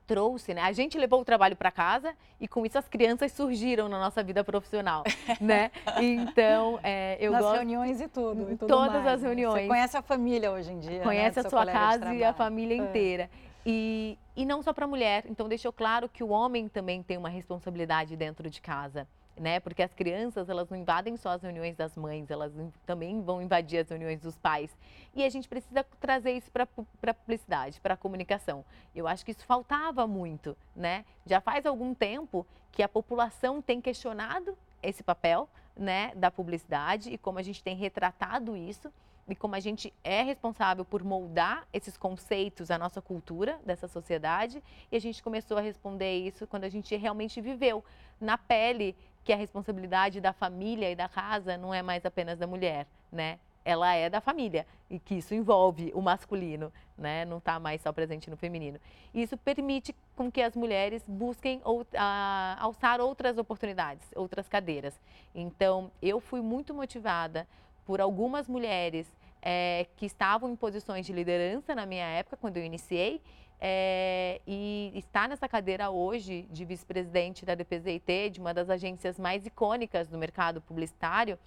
trouxe, 0.06 0.54
né? 0.54 0.62
A 0.62 0.72
gente 0.72 0.98
levou 0.98 1.20
o 1.20 1.24
trabalho 1.24 1.56
para 1.56 1.70
casa 1.70 2.14
e 2.40 2.48
com 2.48 2.64
isso 2.64 2.78
as 2.78 2.88
crianças 2.88 3.32
surgiram 3.32 3.88
na 3.88 3.98
nossa 3.98 4.22
vida 4.22 4.42
profissional, 4.42 5.04
né? 5.40 5.70
Então, 6.00 6.78
é, 6.82 7.16
eu 7.20 7.32
Nas 7.32 7.42
gosto... 7.42 7.54
reuniões 7.56 8.00
e 8.00 8.08
tudo, 8.08 8.42
e 8.52 8.56
tudo 8.56 8.66
Todas 8.66 9.02
mais. 9.02 9.06
as 9.06 9.22
reuniões. 9.22 9.62
Você 9.62 9.68
conhece 9.68 9.96
a 9.96 10.02
família 10.02 10.50
hoje 10.50 10.72
em 10.72 10.78
dia, 10.78 11.00
Conhece 11.00 11.40
né? 11.40 11.46
a 11.46 11.50
sua 11.50 11.66
casa 11.66 12.14
e 12.14 12.24
a 12.24 12.32
família 12.32 12.74
é. 12.74 12.76
inteira. 12.76 13.30
E, 13.64 14.18
e 14.38 14.46
não 14.46 14.62
só 14.62 14.72
para 14.72 14.84
a 14.84 14.88
mulher. 14.88 15.24
Então, 15.26 15.48
deixou 15.48 15.72
claro 15.72 16.08
que 16.08 16.22
o 16.22 16.28
homem 16.28 16.68
também 16.68 17.02
tem 17.02 17.18
uma 17.18 17.28
responsabilidade 17.28 18.14
dentro 18.14 18.48
de 18.48 18.60
casa. 18.60 19.04
né? 19.36 19.58
Porque 19.58 19.82
as 19.82 19.92
crianças, 19.92 20.48
elas 20.48 20.68
não 20.70 20.76
invadem 20.76 21.16
só 21.16 21.30
as 21.30 21.42
reuniões 21.42 21.76
das 21.76 21.96
mães, 21.96 22.30
elas 22.30 22.52
também 22.86 23.20
vão 23.20 23.42
invadir 23.42 23.80
as 23.80 23.88
reuniões 23.88 24.20
dos 24.20 24.38
pais. 24.38 24.76
E 25.12 25.24
a 25.24 25.28
gente 25.28 25.48
precisa 25.48 25.84
trazer 26.00 26.32
isso 26.32 26.50
para 26.52 26.68
a 27.10 27.14
publicidade, 27.14 27.80
para 27.80 27.94
a 27.94 27.96
comunicação. 27.96 28.64
Eu 28.94 29.08
acho 29.08 29.24
que 29.24 29.32
isso 29.32 29.44
faltava 29.44 30.06
muito, 30.06 30.56
né? 30.74 31.04
Já 31.26 31.40
faz 31.40 31.66
algum 31.66 31.92
tempo 31.92 32.46
que 32.70 32.82
a 32.82 32.88
população 32.88 33.60
tem 33.60 33.80
questionado 33.80 34.56
esse 34.80 35.02
papel, 35.02 35.48
né, 35.76 36.12
da 36.16 36.30
publicidade 36.30 37.12
e 37.12 37.18
como 37.18 37.38
a 37.38 37.42
gente 37.42 37.62
tem 37.62 37.76
retratado 37.76 38.56
isso 38.56 38.92
e 39.28 39.36
como 39.36 39.54
a 39.54 39.60
gente 39.60 39.92
é 40.02 40.22
responsável 40.22 40.84
por 40.84 41.04
moldar 41.04 41.66
esses 41.72 41.96
conceitos, 41.96 42.70
a 42.70 42.78
nossa 42.78 43.02
cultura 43.02 43.60
dessa 43.64 43.86
sociedade. 43.86 44.62
E 44.90 44.96
a 44.96 45.00
gente 45.00 45.22
começou 45.22 45.58
a 45.58 45.60
responder 45.60 46.18
isso 46.18 46.46
quando 46.46 46.64
a 46.64 46.68
gente 46.68 46.96
realmente 46.96 47.40
viveu 47.40 47.84
na 48.20 48.38
pele 48.38 48.96
que 49.22 49.32
a 49.32 49.36
responsabilidade 49.36 50.20
da 50.20 50.32
família 50.32 50.90
e 50.90 50.96
da 50.96 51.08
casa 51.08 51.58
não 51.58 51.74
é 51.74 51.82
mais 51.82 52.04
apenas 52.06 52.38
da 52.38 52.46
mulher, 52.46 52.86
né? 53.12 53.38
Ela 53.64 53.94
é 53.94 54.08
da 54.08 54.22
família 54.22 54.66
e 54.88 54.98
que 54.98 55.16
isso 55.16 55.34
envolve 55.34 55.92
o 55.94 56.00
masculino, 56.00 56.72
né? 56.96 57.26
Não 57.26 57.36
está 57.36 57.60
mais 57.60 57.82
só 57.82 57.92
presente 57.92 58.30
no 58.30 58.36
feminino. 58.38 58.80
Isso 59.12 59.36
permite 59.36 59.94
com 60.16 60.32
que 60.32 60.40
as 60.40 60.56
mulheres 60.56 61.04
busquem 61.06 61.60
ou, 61.62 61.86
a, 61.94 62.56
alçar 62.58 62.98
outras 63.02 63.36
oportunidades, 63.36 64.06
outras 64.16 64.48
cadeiras. 64.48 64.98
Então, 65.34 65.90
eu 66.00 66.18
fui 66.18 66.40
muito 66.40 66.72
motivada 66.72 67.46
por 67.88 68.02
algumas 68.02 68.46
mulheres 68.46 69.06
é, 69.40 69.86
que 69.96 70.04
estavam 70.04 70.50
em 70.50 70.54
posições 70.54 71.06
de 71.06 71.12
liderança 71.14 71.74
na 71.74 71.86
minha 71.86 72.04
época, 72.04 72.36
quando 72.36 72.58
eu 72.58 72.62
iniciei, 72.62 73.18
é, 73.58 74.42
e 74.46 74.92
está 74.94 75.26
nessa 75.26 75.48
cadeira 75.48 75.88
hoje 75.88 76.46
de 76.50 76.66
vice-presidente 76.66 77.46
da 77.46 77.54
DPZIT, 77.54 78.28
de 78.28 78.40
uma 78.40 78.52
das 78.52 78.68
agências 78.68 79.18
mais 79.18 79.46
icônicas 79.46 80.06
do 80.06 80.18
mercado 80.18 80.60
publicitário, 80.60 81.38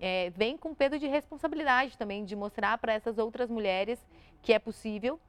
é, 0.00 0.30
vem 0.30 0.56
com 0.56 0.74
peso 0.74 0.98
de 0.98 1.06
responsabilidade 1.06 1.98
também 1.98 2.24
de 2.24 2.34
mostrar 2.34 2.78
para 2.78 2.94
essas 2.94 3.18
outras 3.18 3.50
mulheres 3.50 3.98
que 4.40 4.54
é 4.54 4.58
possível 4.58 5.20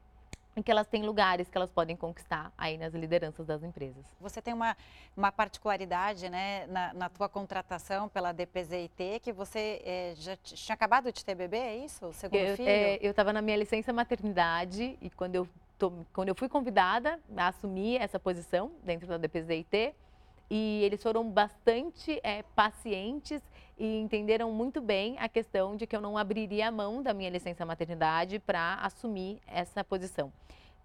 em 0.55 0.61
que 0.61 0.69
elas 0.69 0.87
têm 0.87 1.03
lugares 1.03 1.49
que 1.49 1.57
elas 1.57 1.71
podem 1.71 1.95
conquistar 1.95 2.51
aí 2.57 2.77
nas 2.77 2.93
lideranças 2.93 3.45
das 3.45 3.63
empresas. 3.63 4.05
Você 4.19 4.41
tem 4.41 4.53
uma, 4.53 4.75
uma 5.15 5.31
particularidade 5.31 6.29
né, 6.29 6.65
na, 6.67 6.93
na 6.93 7.09
tua 7.09 7.29
contratação 7.29 8.09
pela 8.09 8.31
DPZIT, 8.31 9.21
que 9.21 9.31
você 9.31 9.81
é, 9.85 10.13
já 10.15 10.35
tinha 10.37 10.73
acabado 10.73 11.11
de 11.11 11.23
ter 11.23 11.35
bebê, 11.35 11.57
é 11.57 11.77
isso? 11.77 12.11
Segundo 12.13 12.39
eu, 12.39 12.57
filho? 12.57 12.69
É, 12.69 12.99
eu 13.01 13.11
estava 13.11 13.31
na 13.31 13.41
minha 13.41 13.57
licença 13.57 13.93
maternidade 13.93 14.97
e 15.01 15.09
quando 15.09 15.35
eu, 15.35 15.47
tô, 15.77 15.93
quando 16.13 16.29
eu 16.29 16.35
fui 16.35 16.49
convidada 16.49 17.19
a 17.37 17.47
assumir 17.47 18.01
essa 18.01 18.19
posição 18.19 18.71
dentro 18.83 19.07
da 19.07 19.17
DPZIT, 19.17 19.95
e 20.53 20.83
eles 20.83 21.01
foram 21.01 21.29
bastante 21.29 22.19
é, 22.21 22.43
pacientes 22.53 23.41
e 23.81 23.99
entenderam 23.99 24.51
muito 24.51 24.79
bem 24.79 25.17
a 25.17 25.27
questão 25.27 25.75
de 25.75 25.87
que 25.87 25.95
eu 25.95 26.01
não 26.01 26.15
abriria 26.15 26.67
a 26.67 26.71
mão 26.71 27.01
da 27.01 27.15
minha 27.15 27.31
licença 27.31 27.65
maternidade 27.65 28.37
para 28.37 28.75
assumir 28.75 29.41
essa 29.47 29.83
posição. 29.83 30.31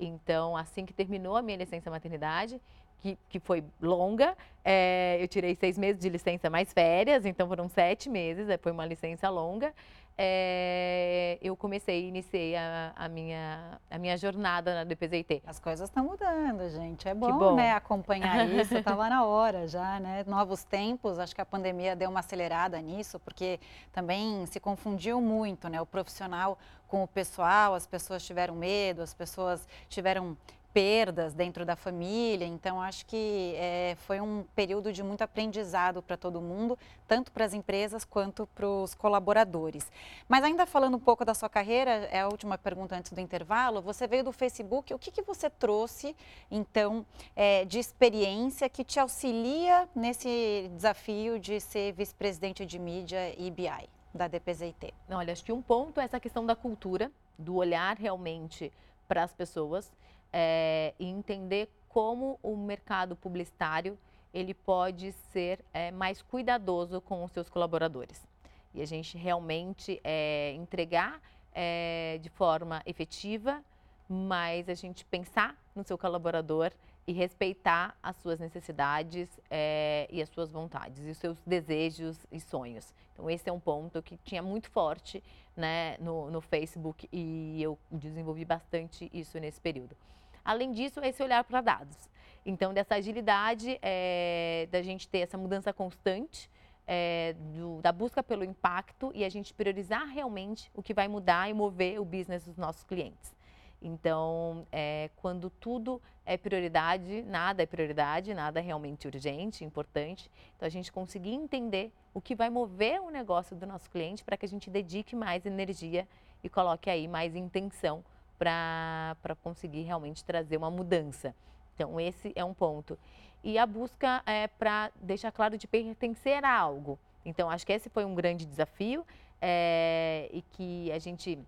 Então, 0.01 0.57
assim 0.57 0.87
que 0.87 0.95
terminou 0.95 1.37
a 1.37 1.43
minha 1.43 1.59
licença 1.59 1.91
maternidade, 1.91 2.59
que, 3.01 3.19
que 3.29 3.39
foi 3.41 3.65
longa, 3.81 4.37
é, 4.65 5.19
eu 5.21 5.29
tirei 5.29 5.55
seis 5.55 5.79
meses 5.79 6.01
de 6.01 6.09
licença 6.09 6.51
mais 6.51 6.73
férias, 6.73 7.25
então 7.25 7.47
foram 7.49 7.69
sete 7.69 8.09
meses, 8.09 8.47
foi 8.63 8.73
uma 8.73 8.87
licença 8.87 9.29
longa 9.29 9.73
é, 10.19 11.39
eu 11.43 11.55
comecei, 11.55 12.09
iniciei 12.09 12.57
a, 12.57 12.93
a, 12.97 13.07
minha, 13.07 13.79
a 13.91 13.99
minha 13.99 14.17
jornada 14.17 14.75
na 14.75 14.85
DPZIT. 14.85 15.43
As 15.47 15.61
coisas 15.61 15.91
estão 15.91 16.05
mudando, 16.05 16.71
gente. 16.71 17.07
É 17.07 17.13
bom, 17.13 17.39
bom. 17.39 17.55
Né, 17.55 17.73
acompanhar 17.73 18.49
isso. 18.49 18.75
Estava 18.75 19.11
na 19.11 19.27
hora 19.27 19.69
já, 19.69 20.01
né? 20.01 20.25
Novos 20.27 20.65
tempos. 20.65 21.19
Acho 21.19 21.35
que 21.35 21.41
a 21.43 21.47
pandemia 21.47 21.95
deu 21.95 22.09
uma 22.09 22.21
acelerada 22.21 22.81
nisso, 22.81 23.21
porque 23.21 23.61
também 23.93 24.47
se 24.47 24.59
confundiu 24.59 25.21
muito, 25.21 25.69
né? 25.69 25.83
O 25.83 25.87
profissional 25.87 26.59
com 26.89 27.03
o 27.03 27.09
pessoal. 27.09 27.75
As 27.75 27.87
pessoas 27.87 28.25
tiveram 28.25 28.55
medo, 28.55 29.03
as 29.03 29.13
pessoas 29.13 29.69
tiveram 29.87 30.35
perdas 30.77 31.33
dentro 31.33 31.65
da 31.65 31.75
família. 31.75 32.45
Então, 32.45 32.83
acho 32.83 33.07
que 33.07 33.55
é, 33.57 33.97
foi 34.01 34.21
um 34.21 34.45
período 34.55 34.93
de 34.93 35.03
muito 35.03 35.23
aprendizado 35.23 36.03
para 36.03 36.19
todo 36.19 36.39
mundo, 36.39 36.79
tanto 37.09 37.33
para 37.33 37.47
as 37.47 37.55
empresas 37.55 38.05
quanto 38.05 38.47
para 38.49 38.69
os 38.69 38.95
colaboradores. 38.95 39.91
Mas 40.29 40.45
ainda 40.45 40.67
falando 40.67 40.99
um 40.99 41.01
pouco 41.01 41.25
da 41.25 41.33
sua 41.33 41.49
carreira, 41.49 41.91
é 42.13 42.21
a 42.21 42.29
última 42.29 42.59
pergunta 42.59 42.95
antes 42.95 43.11
do 43.11 43.19
intervalo. 43.19 43.81
Você 43.81 44.07
veio 44.07 44.23
do 44.23 44.33
Facebook, 44.33 44.93
o 44.93 44.99
que, 44.99 45.11
que 45.11 45.23
você 45.23 45.49
trouxe, 45.49 46.15
então, 46.51 47.07
é, 47.35 47.65
de 47.65 47.79
experiência 47.79 48.69
que 48.69 48.85
te 48.85 49.01
auxilia 49.01 49.89
nesse 49.95 50.71
desafio 50.75 51.39
de 51.39 51.59
ser 51.59 51.95
vice-presidente 51.95 52.67
de 52.67 52.79
mídia 52.79 53.35
e 53.41 53.51
BI 53.51 53.89
da 54.13 54.29
DPZIT? 54.29 54.93
Olha, 55.09 55.33
acho 55.33 55.43
que 55.43 55.53
um 55.55 55.63
ponto 55.63 56.03
é 56.03 56.05
essa 56.05 56.21
questão 56.21 56.45
da 56.45 56.55
cultura, 56.55 57.11
do 57.39 57.55
olhar 57.55 57.97
realmente 57.97 58.71
para 59.09 59.23
as 59.23 59.33
pessoas 59.33 59.91
é, 60.33 60.95
e 60.99 61.07
entender 61.07 61.69
como 61.89 62.39
o 62.43 62.57
mercado 62.57 63.17
publicitário 63.17 63.99
ele 64.33 64.53
pode 64.53 65.13
ser 65.33 65.65
é, 65.73 65.91
mais 65.91 66.21
cuidadoso 66.21 67.01
com 67.01 67.25
os 67.25 67.33
seus 67.33 67.49
colaboradores. 67.49 68.27
E 68.75 68.83
a 68.83 68.87
gente 68.87 69.17
realmente 69.17 69.99
é, 70.05 70.53
entregar 70.53 71.21
é, 71.55 72.19
de 72.21 72.29
forma 72.29 72.83
efetiva, 72.85 73.65
mas 74.07 74.69
a 74.69 74.75
gente 74.75 75.07
pensar 75.07 75.57
no 75.75 75.83
seu 75.83 75.97
colaborador 75.97 76.71
e 77.07 77.13
respeitar 77.13 77.97
as 78.03 78.17
suas 78.17 78.41
necessidades 78.41 79.29
é, 79.51 80.09
e 80.11 80.21
as 80.21 80.29
suas 80.29 80.51
vontades, 80.51 81.07
e 81.07 81.11
os 81.11 81.19
seus 81.19 81.39
desejos 81.47 82.27
e 82.33 82.41
sonhos. 82.41 82.93
Então, 83.13 83.31
esse 83.31 83.49
é 83.49 83.53
um 83.53 83.61
ponto 83.61 84.03
que 84.03 84.17
tinha 84.19 84.43
muito 84.43 84.69
forte 84.71 85.23
né, 85.57 85.97
no, 85.99 86.31
no 86.31 86.41
Facebook 86.41 87.09
e 87.13 87.63
eu 87.63 87.79
desenvolvi 87.91 88.45
bastante 88.45 89.09
isso 89.13 89.39
nesse 89.39 89.61
período. 89.61 89.97
Além 90.45 90.73
disso, 90.73 91.01
esse 91.01 91.23
olhar 91.23 91.43
para 91.45 91.61
dados. 91.61 91.97
Então, 92.45 92.75
dessa 92.75 92.97
agilidade, 92.97 93.79
é, 93.83 94.69
da 94.71 94.83
gente 94.83 95.09
ter 95.09 95.19
essa 95.19 95.39
mudança 95.39 95.73
constante, 95.73 96.51
é, 96.87 97.35
do, 97.55 97.81
da 97.83 97.91
busca 97.91 98.23
pelo 98.23 98.45
impacto 98.45 99.11
e 99.15 99.25
a 99.25 99.29
gente 99.29 99.53
priorizar 99.53 100.07
realmente 100.07 100.71
o 100.75 100.83
que 100.83 100.95
vai 100.95 101.09
mudar 101.09 101.51
e 101.51 101.55
mover 101.55 102.01
o 102.01 102.05
business 102.05 102.45
dos 102.45 102.57
nossos 102.57 102.85
clientes. 102.85 103.35
Então, 103.81 104.67
é, 104.73 105.11
quando 105.17 105.51
tudo 105.51 106.01
é 106.25 106.37
prioridade, 106.37 107.23
nada 107.23 107.63
é 107.63 107.67
prioridade, 107.67 108.35
nada 108.35 108.59
é 108.59 108.63
realmente 108.63 109.07
urgente, 109.07 109.65
importante. 109.65 110.31
Então, 110.57 110.67
a 110.67 110.71
gente 110.71 110.91
conseguir 110.91 111.35
entender 111.35 111.93
o 112.13 112.21
que 112.21 112.35
vai 112.35 112.51
mover 112.51 113.01
o 113.01 113.11
negócio 113.11 113.55
do 113.55 113.67
nosso 113.67 113.91
cliente 113.91 114.25
para 114.25 114.37
que 114.37 114.47
a 114.47 114.49
gente 114.49 114.71
dedique 114.71 115.15
mais 115.15 115.45
energia 115.45 116.09
e 116.43 116.49
coloque 116.49 116.89
aí 116.89 117.07
mais 117.07 117.37
intenção 117.37 118.05
para 118.39 119.37
conseguir 119.43 119.83
realmente 119.83 120.25
trazer 120.25 120.57
uma 120.57 120.71
mudança. 120.71 121.35
Então, 121.75 122.01
esse 122.01 122.33
é 122.35 122.45
um 122.45 122.55
ponto. 122.55 122.99
E 123.45 123.59
a 123.59 123.67
busca 123.67 124.23
é 124.27 124.49
para 124.49 124.91
deixar 125.01 125.31
claro 125.31 125.57
de 125.57 125.67
pertencer 125.67 126.45
a 126.45 126.53
algo. 126.53 126.99
Então, 127.25 127.51
acho 127.51 127.67
que 127.67 127.73
esse 127.73 127.89
foi 127.91 128.05
um 128.05 128.15
grande 128.15 128.47
desafio 128.47 129.07
é, 129.41 130.29
e 130.33 130.43
que 130.43 130.91
a 130.93 130.99
gente. 130.99 131.39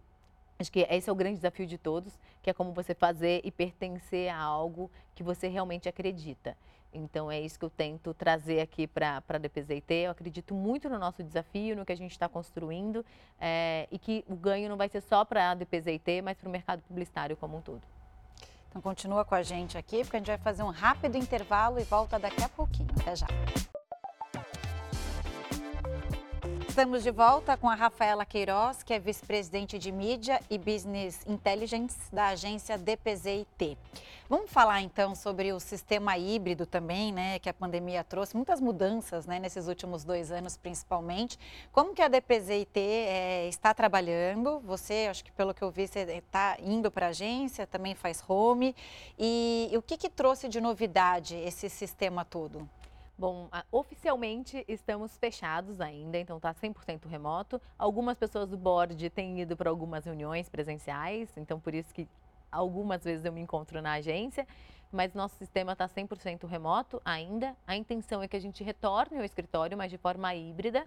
Acho 0.58 0.72
que 0.72 0.80
esse 0.90 1.08
é 1.08 1.12
o 1.12 1.16
grande 1.16 1.36
desafio 1.36 1.66
de 1.66 1.78
todos, 1.78 2.18
que 2.42 2.50
é 2.50 2.52
como 2.52 2.72
você 2.72 2.94
fazer 2.94 3.40
e 3.44 3.50
pertencer 3.50 4.28
a 4.28 4.36
algo 4.36 4.90
que 5.14 5.22
você 5.22 5.46
realmente 5.46 5.88
acredita. 5.88 6.56
Então 6.92 7.30
é 7.30 7.40
isso 7.40 7.58
que 7.58 7.64
eu 7.64 7.70
tento 7.70 8.14
trazer 8.14 8.60
aqui 8.60 8.86
para 8.86 9.22
a 9.28 9.38
DPZIT. 9.38 9.92
Eu 9.92 10.10
acredito 10.10 10.54
muito 10.54 10.88
no 10.88 10.98
nosso 10.98 11.22
desafio, 11.22 11.76
no 11.76 11.84
que 11.84 11.92
a 11.92 11.96
gente 11.96 12.12
está 12.12 12.28
construindo 12.28 13.04
é, 13.40 13.86
e 13.90 13.98
que 13.98 14.24
o 14.28 14.34
ganho 14.34 14.68
não 14.68 14.76
vai 14.76 14.88
ser 14.88 15.00
só 15.02 15.24
para 15.24 15.50
a 15.50 15.54
DPZIT, 15.54 16.22
mas 16.22 16.36
para 16.38 16.48
o 16.48 16.52
mercado 16.52 16.82
publicitário 16.82 17.36
como 17.36 17.58
um 17.58 17.60
todo. 17.60 17.82
Então 18.68 18.82
continua 18.82 19.24
com 19.24 19.34
a 19.34 19.42
gente 19.42 19.78
aqui, 19.78 20.02
porque 20.02 20.16
a 20.16 20.20
gente 20.20 20.28
vai 20.28 20.38
fazer 20.38 20.62
um 20.62 20.70
rápido 20.70 21.16
intervalo 21.16 21.78
e 21.78 21.84
volta 21.84 22.18
daqui 22.18 22.42
a 22.42 22.48
pouquinho. 22.48 22.88
Até 23.00 23.16
já. 23.16 23.26
Estamos 26.78 27.02
de 27.02 27.10
volta 27.10 27.56
com 27.56 27.68
a 27.68 27.74
Rafaela 27.74 28.24
Queiroz, 28.24 28.84
que 28.84 28.94
é 28.94 29.00
vice-presidente 29.00 29.80
de 29.80 29.90
mídia 29.90 30.40
e 30.48 30.56
business 30.56 31.26
intelligence 31.26 31.98
da 32.12 32.28
agência 32.28 32.78
DPZIT. 32.78 33.76
Vamos 34.28 34.48
falar 34.48 34.80
então 34.80 35.12
sobre 35.12 35.52
o 35.52 35.58
sistema 35.58 36.16
híbrido 36.16 36.66
também, 36.66 37.12
né, 37.12 37.40
que 37.40 37.48
a 37.48 37.52
pandemia 37.52 38.04
trouxe 38.04 38.36
muitas 38.36 38.60
mudanças, 38.60 39.26
né, 39.26 39.40
nesses 39.40 39.66
últimos 39.66 40.04
dois 40.04 40.30
anos 40.30 40.56
principalmente. 40.56 41.36
Como 41.72 41.92
que 41.92 42.00
a 42.00 42.06
DPZIT 42.06 42.78
é, 42.78 43.48
está 43.48 43.74
trabalhando? 43.74 44.60
Você, 44.60 45.08
acho 45.10 45.24
que 45.24 45.32
pelo 45.32 45.52
que 45.52 45.62
eu 45.62 45.72
vi, 45.72 45.88
você 45.88 46.02
está 46.02 46.58
indo 46.62 46.92
para 46.92 47.06
a 47.06 47.08
agência, 47.08 47.66
também 47.66 47.96
faz 47.96 48.22
home. 48.28 48.72
E, 49.18 49.68
e 49.72 49.76
o 49.76 49.82
que, 49.82 49.96
que 49.96 50.08
trouxe 50.08 50.48
de 50.48 50.60
novidade 50.60 51.34
esse 51.34 51.68
sistema 51.68 52.24
todo? 52.24 52.70
Bom, 53.18 53.48
oficialmente 53.72 54.64
estamos 54.68 55.18
fechados 55.18 55.80
ainda, 55.80 56.16
então 56.18 56.36
está 56.36 56.54
100% 56.54 57.08
remoto. 57.08 57.60
Algumas 57.76 58.16
pessoas 58.16 58.48
do 58.48 58.56
board 58.56 59.10
têm 59.10 59.40
ido 59.40 59.56
para 59.56 59.68
algumas 59.68 60.04
reuniões 60.04 60.48
presenciais, 60.48 61.28
então 61.36 61.58
por 61.58 61.74
isso 61.74 61.92
que 61.92 62.06
algumas 62.50 63.02
vezes 63.02 63.24
eu 63.24 63.32
me 63.32 63.40
encontro 63.40 63.82
na 63.82 63.94
agência, 63.94 64.46
mas 64.92 65.14
nosso 65.14 65.34
sistema 65.34 65.72
está 65.72 65.88
100% 65.88 66.46
remoto 66.46 67.02
ainda. 67.04 67.56
A 67.66 67.74
intenção 67.74 68.22
é 68.22 68.28
que 68.28 68.36
a 68.36 68.40
gente 68.40 68.62
retorne 68.62 69.18
ao 69.18 69.24
escritório, 69.24 69.76
mas 69.76 69.90
de 69.90 69.98
forma 69.98 70.32
híbrida. 70.32 70.84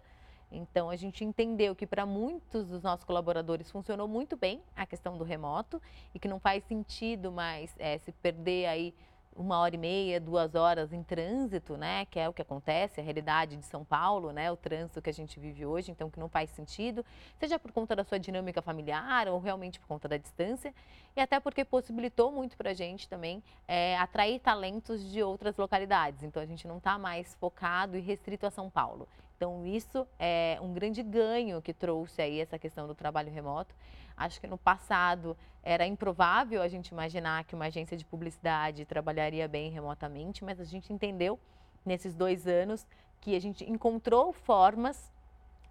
Então, 0.49 0.89
a 0.89 0.95
gente 0.95 1.25
entendeu 1.25 1.75
que 1.75 1.85
para 1.85 2.05
muitos 2.05 2.69
dos 2.69 2.81
nossos 2.81 3.05
colaboradores 3.05 3.69
funcionou 3.69 4.07
muito 4.07 4.37
bem 4.37 4.61
a 4.73 4.85
questão 4.85 5.17
do 5.17 5.23
remoto 5.25 5.81
e 6.13 6.19
que 6.19 6.29
não 6.29 6.39
faz 6.39 6.63
sentido 6.63 7.29
mais 7.29 7.73
é, 7.77 7.97
se 7.97 8.11
perder 8.13 8.67
aí 8.67 8.93
uma 9.35 9.59
hora 9.59 9.75
e 9.75 9.77
meia, 9.77 10.19
duas 10.19 10.55
horas 10.55 10.91
em 10.91 11.03
trânsito, 11.03 11.77
né? 11.77 12.05
Que 12.05 12.19
é 12.19 12.27
o 12.27 12.33
que 12.33 12.41
acontece, 12.41 12.99
a 12.99 13.03
realidade 13.03 13.55
de 13.55 13.65
São 13.65 13.83
Paulo, 13.83 14.31
né? 14.31 14.51
O 14.51 14.57
trânsito 14.57 15.01
que 15.01 15.09
a 15.09 15.13
gente 15.13 15.39
vive 15.39 15.65
hoje, 15.65 15.91
então 15.91 16.09
que 16.09 16.19
não 16.19 16.29
faz 16.29 16.49
sentido, 16.51 17.05
seja 17.39 17.57
por 17.57 17.71
conta 17.71 17.95
da 17.95 18.03
sua 18.03 18.19
dinâmica 18.19 18.61
familiar 18.61 19.27
ou 19.27 19.39
realmente 19.39 19.79
por 19.79 19.87
conta 19.87 20.07
da 20.07 20.17
distância, 20.17 20.73
e 21.15 21.21
até 21.21 21.39
porque 21.39 21.65
possibilitou 21.65 22.31
muito 22.31 22.55
para 22.57 22.71
a 22.71 22.73
gente 22.73 23.07
também 23.07 23.43
é, 23.67 23.97
atrair 23.97 24.39
talentos 24.39 25.03
de 25.11 25.23
outras 25.23 25.57
localidades. 25.57 26.23
Então 26.23 26.41
a 26.41 26.45
gente 26.45 26.67
não 26.67 26.77
está 26.77 26.97
mais 26.97 27.35
focado 27.35 27.97
e 27.97 28.01
restrito 28.01 28.45
a 28.45 28.51
São 28.51 28.69
Paulo. 28.69 29.07
Então, 29.41 29.65
isso 29.65 30.07
é 30.19 30.59
um 30.61 30.71
grande 30.71 31.01
ganho 31.01 31.63
que 31.63 31.73
trouxe 31.73 32.21
aí 32.21 32.39
essa 32.39 32.59
questão 32.59 32.85
do 32.85 32.93
trabalho 32.93 33.31
remoto. 33.31 33.73
Acho 34.15 34.39
que 34.39 34.45
no 34.45 34.55
passado 34.55 35.35
era 35.63 35.83
improvável 35.83 36.61
a 36.61 36.67
gente 36.67 36.89
imaginar 36.89 37.43
que 37.45 37.55
uma 37.55 37.65
agência 37.65 37.97
de 37.97 38.05
publicidade 38.05 38.85
trabalharia 38.85 39.47
bem 39.47 39.71
remotamente, 39.71 40.45
mas 40.45 40.59
a 40.59 40.63
gente 40.63 40.93
entendeu 40.93 41.39
nesses 41.83 42.13
dois 42.13 42.45
anos 42.45 42.85
que 43.19 43.35
a 43.35 43.41
gente 43.41 43.67
encontrou 43.67 44.31
formas 44.31 45.11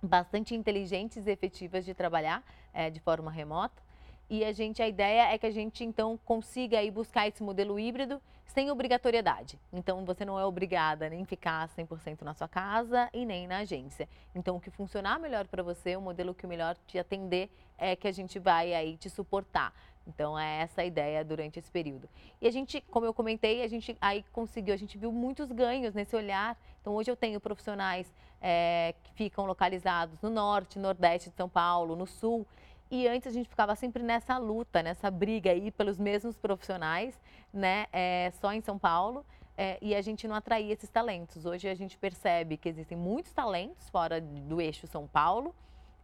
bastante 0.03 0.53
inteligentes 0.53 1.29
e 1.29 1.31
efetivas 1.31 1.85
de 1.85 1.95
trabalhar 1.95 2.43
é, 2.75 2.91
de 2.91 2.99
forma 2.99 3.31
remota. 3.31 3.81
E 4.31 4.45
a 4.45 4.53
gente, 4.53 4.81
a 4.81 4.87
ideia 4.87 5.35
é 5.35 5.37
que 5.37 5.47
a 5.47 5.51
gente 5.51 5.85
então 5.85 6.17
consiga 6.25 6.79
aí 6.79 6.89
buscar 6.89 7.27
esse 7.27 7.43
modelo 7.43 7.81
híbrido 7.81 8.23
sem 8.47 8.71
obrigatoriedade. 8.71 9.59
Então 9.73 10.05
você 10.05 10.25
não 10.25 10.39
é 10.39 10.45
obrigada 10.45 11.11
nem 11.11 11.25
ficar 11.25 11.69
100% 11.69 12.23
na 12.23 12.33
sua 12.33 12.47
casa 12.47 13.11
e 13.13 13.27
nem 13.27 13.49
na 13.49 13.59
agência. 13.59 14.09
Então 14.33 14.57
o 14.57 14.61
que 14.61 14.71
funcionar 14.71 15.19
melhor 15.19 15.49
para 15.49 15.65
você, 15.65 15.97
o 15.97 16.01
modelo 16.01 16.33
que 16.33 16.47
melhor 16.47 16.77
te 16.87 16.97
atender 16.97 17.51
é 17.77 17.97
que 17.97 18.07
a 18.07 18.13
gente 18.13 18.39
vai 18.39 18.73
aí 18.73 18.97
te 18.97 19.11
suportar. 19.11 19.73
Então 20.07 20.39
é 20.39 20.63
essa 20.63 20.83
a 20.83 20.85
ideia 20.85 21.25
durante 21.25 21.59
esse 21.59 21.71
período. 21.71 22.09
E 22.41 22.47
a 22.47 22.53
gente, 22.53 22.81
como 22.83 23.07
eu 23.07 23.13
comentei, 23.13 23.65
a 23.65 23.69
gente 23.69 23.97
aí 24.01 24.25
conseguiu, 24.33 24.75
a 24.75 24.77
gente 24.77 24.97
viu 24.97 25.11
muitos 25.11 25.51
ganhos 25.51 25.93
nesse 25.93 26.15
olhar. 26.15 26.57
Então 26.81 26.95
hoje 26.95 27.11
eu 27.11 27.17
tenho 27.17 27.41
profissionais 27.41 28.13
é, 28.41 28.95
que 29.03 29.13
ficam 29.15 29.45
localizados 29.45 30.21
no 30.21 30.31
norte, 30.31 30.79
nordeste 30.79 31.31
de 31.31 31.37
São 31.37 31.49
Paulo, 31.49 31.97
no 31.97 32.07
sul. 32.07 32.47
E 32.91 33.07
antes 33.07 33.29
a 33.29 33.31
gente 33.31 33.49
ficava 33.49 33.77
sempre 33.77 34.03
nessa 34.03 34.37
luta, 34.37 34.83
nessa 34.83 35.11
briga 35.11 35.53
aí 35.53 35.71
pelos 35.71 35.97
mesmos 35.97 36.37
profissionais, 36.37 37.21
né? 37.53 37.87
É, 37.93 38.33
só 38.41 38.53
em 38.53 38.61
São 38.61 38.79
Paulo. 38.79 39.25
É, 39.57 39.79
e 39.81 39.95
a 39.95 40.01
gente 40.01 40.27
não 40.27 40.35
atraía 40.35 40.73
esses 40.73 40.89
talentos. 40.89 41.45
Hoje 41.45 41.69
a 41.69 41.75
gente 41.75 41.97
percebe 41.97 42.57
que 42.57 42.69
existem 42.69 42.97
muitos 42.97 43.33
talentos 43.33 43.89
fora 43.91 44.21
do 44.21 44.61
eixo 44.61 44.87
São 44.87 45.07
Paulo 45.07 45.55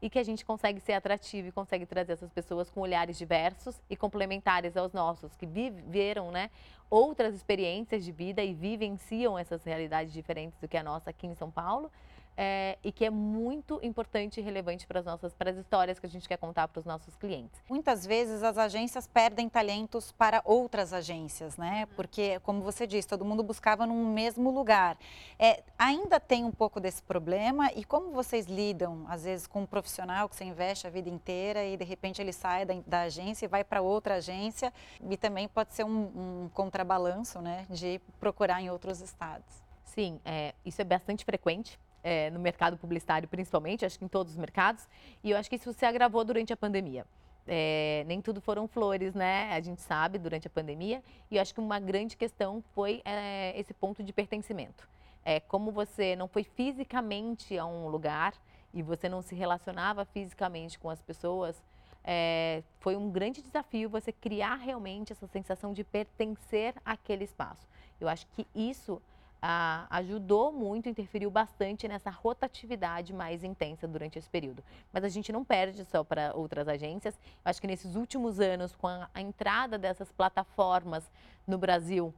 e 0.01 0.11
que 0.11 0.19
a 0.19 0.23
gente 0.23 0.45
consegue 0.45 0.79
ser 0.79 0.93
atrativo 0.93 1.49
e 1.49 1.53
consegue 1.53 1.87
trazer 1.87 2.13
essas 2.13 2.31
pessoas 2.31 2.71
com 2.71 2.81
olhares 2.81 3.17
diversos 3.17 3.81
e 3.89 3.97
complementares 3.97 4.77
aos 4.77 4.93
nossos, 4.93 5.35
que 5.37 5.47
viveram 5.47 6.31
né, 6.31 6.51
outras 6.91 7.35
experiências 7.35 8.05
de 8.05 8.13
vida 8.13 8.45
e 8.45 8.53
vivenciam 8.53 9.39
essas 9.39 9.65
realidades 9.65 10.13
diferentes 10.13 10.59
do 10.61 10.69
que 10.69 10.77
a 10.77 10.83
nossa 10.83 11.11
aqui 11.11 11.27
em 11.27 11.35
São 11.35 11.51
Paulo 11.51 11.91
é, 12.37 12.79
e 12.85 12.93
que 12.93 13.05
é 13.05 13.11
muito 13.11 13.81
importante 13.83 14.41
e 14.41 14.43
relevante 14.43 14.87
para 14.87 15.01
as 15.01 15.07
nossas 15.07 15.33
para 15.33 15.51
as 15.51 15.57
histórias 15.57 15.99
que 15.99 16.07
a 16.07 16.09
gente 16.09 16.29
quer 16.29 16.37
contar 16.37 16.69
para 16.69 16.81
os 16.81 16.85
nossos 16.85 17.17
clientes. 17.17 17.63
Muitas 17.69 18.05
vezes 18.07 18.43
as 18.43 18.59
agências 18.59 19.07
perdem 19.07 19.49
talentos 19.49 20.13
para 20.13 20.43
outras 20.45 20.93
agências, 20.93 21.57
né? 21.57 21.87
Uhum. 21.89 21.97
Porque, 21.97 22.39
como 22.41 22.63
você 22.63 22.87
disse, 22.87 23.09
todo 23.09 23.25
mundo 23.25 23.43
buscava 23.43 23.87
num 23.87 24.13
mesmo 24.13 24.51
lugar. 24.51 24.99
É, 25.39 25.63
ainda 25.79 26.21
tem 26.21 26.45
um 26.45 26.51
pouco 26.51 26.79
desse 26.79 27.03
problema 27.03 27.71
e 27.75 27.85
como 27.85 28.11
vocês 28.11 28.47
lidam, 28.47 29.07
às 29.09 29.25
vezes, 29.25 29.47
com 29.47 29.63
um 29.63 29.67
profissional 29.67 30.29
que 30.29 30.37
você 30.37 30.45
investe 30.45 30.87
a 30.87 30.91
vida 30.91 31.09
inteira 31.09 31.65
e 31.65 31.77
de 31.77 31.85
repente 31.85 32.21
ele 32.21 32.33
sai 32.33 32.65
da, 32.65 32.75
da 32.87 33.01
agência 33.03 33.47
e 33.47 33.49
vai 33.49 33.65
para 33.65 33.81
outra 33.81 34.17
agência 34.17 34.73
e 35.09 35.17
também 35.17 35.49
pode 35.49 35.73
ser 35.73 35.85
um, 35.85 36.45
um 36.45 36.51
contrabalanço, 36.53 37.41
né? 37.41 37.67
De 37.71 38.01
procurar 38.21 38.61
em 38.61 38.71
outros 38.71 39.01
estados. 39.01 39.65
Sim, 39.85 40.21
é, 40.25 40.55
isso 40.65 40.83
é 40.83 40.85
bastante 40.85 41.25
frequente 41.25 41.79
é, 42.07 42.31
no 42.31 42.39
mercado 42.39 42.77
publicitário, 42.79 43.27
principalmente, 43.27 43.85
acho 43.85 43.99
que 43.99 44.05
em 44.05 44.09
todos 44.09 44.35
os 44.35 44.39
mercados, 44.39 44.87
e 45.25 45.33
eu 45.33 45.37
acho 45.37 45.51
que 45.51 45.57
isso 45.57 45.73
se 45.73 45.85
agravou 45.85 46.25
durante 46.25 46.53
a 46.53 46.57
pandemia. 46.57 47.05
É, 47.49 48.05
nem 48.07 48.21
tudo 48.21 48.41
foram 48.41 48.69
flores, 48.69 49.13
né? 49.13 49.53
A 49.53 49.61
gente 49.61 49.83
sabe 49.83 50.17
durante 50.17 50.47
a 50.47 50.51
pandemia, 50.51 51.03
e 51.29 51.35
eu 51.35 51.43
acho 51.43 51.53
que 51.53 51.59
uma 51.59 51.81
grande 51.81 52.17
questão 52.17 52.63
foi 52.77 53.03
é, 53.05 53.59
esse 53.59 53.75
ponto 53.75 54.05
de 54.05 54.13
pertencimento. 54.13 54.89
É, 55.25 55.41
como 55.41 55.73
você 55.73 56.15
não 56.15 56.29
foi 56.29 56.45
fisicamente 56.45 57.59
a 57.59 57.67
um 57.67 57.89
lugar 57.89 58.35
e 58.73 58.83
você 58.83 59.09
não 59.09 59.21
se 59.21 59.35
relacionava 59.35 60.05
fisicamente 60.05 60.79
com 60.79 60.89
as 60.89 61.03
pessoas, 61.03 61.61
é, 62.05 62.63
foi 62.79 62.95
um 62.95 63.11
grande 63.11 63.43
desafio 63.43 63.91
você 63.91 64.13
criar 64.13 64.55
realmente 64.55 65.13
essa 65.13 65.27
sensação 65.27 65.73
de 65.73 65.83
pertencer 65.83 66.73
àquele 66.85 67.25
espaço. 67.25 67.67
Eu 68.01 68.07
acho 68.09 68.29
que 68.29 68.47
isso 68.55 69.03
ah, 69.41 69.87
ajudou 69.91 70.53
muito, 70.53 70.89
interferiu 70.89 71.31
bastante 71.31 71.87
nessa 71.87 72.11
rotatividade 72.11 73.13
mais 73.13 73.45
intensa 73.45 73.87
durante 73.87 74.19
esse 74.19 74.29
período. 74.29 74.63
Mas 74.93 75.05
a 75.05 75.09
gente 75.09 75.33
não 75.33 75.45
perde 75.45 75.85
só 75.85 76.03
para 76.03 76.33
outras 76.35 76.69
agências. 76.69 77.15
Eu 77.15 77.51
acho 77.51 77.61
que 77.61 77.67
nesses 77.67 77.97
últimos 77.97 78.41
anos, 78.41 78.75
com 78.75 78.89
a, 78.89 79.09
a 79.13 79.21
entrada 79.21 79.79
dessas 79.79 80.11
plataformas 80.11 81.11
no 81.47 81.59
Brasil, 81.59 82.13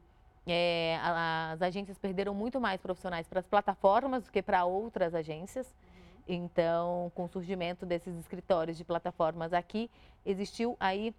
é, 0.46 0.98
as 1.02 1.60
agências 1.60 1.98
perderam 1.98 2.34
muito 2.34 2.60
mais 2.60 2.80
profissionais 2.80 3.26
para 3.26 3.40
as 3.40 3.46
plataformas 3.46 4.24
do 4.24 4.30
que 4.30 4.40
para 4.40 4.64
outras 4.64 5.14
agências. 5.14 5.66
Uhum. 5.66 6.34
Então, 6.36 7.12
com 7.14 7.24
o 7.24 7.28
surgimento 7.28 7.84
desses 7.84 8.16
escritórios 8.18 8.76
de 8.76 8.84
plataformas 8.84 9.52
aqui, 9.52 9.90
existiu 10.24 10.76
aí 10.80 11.14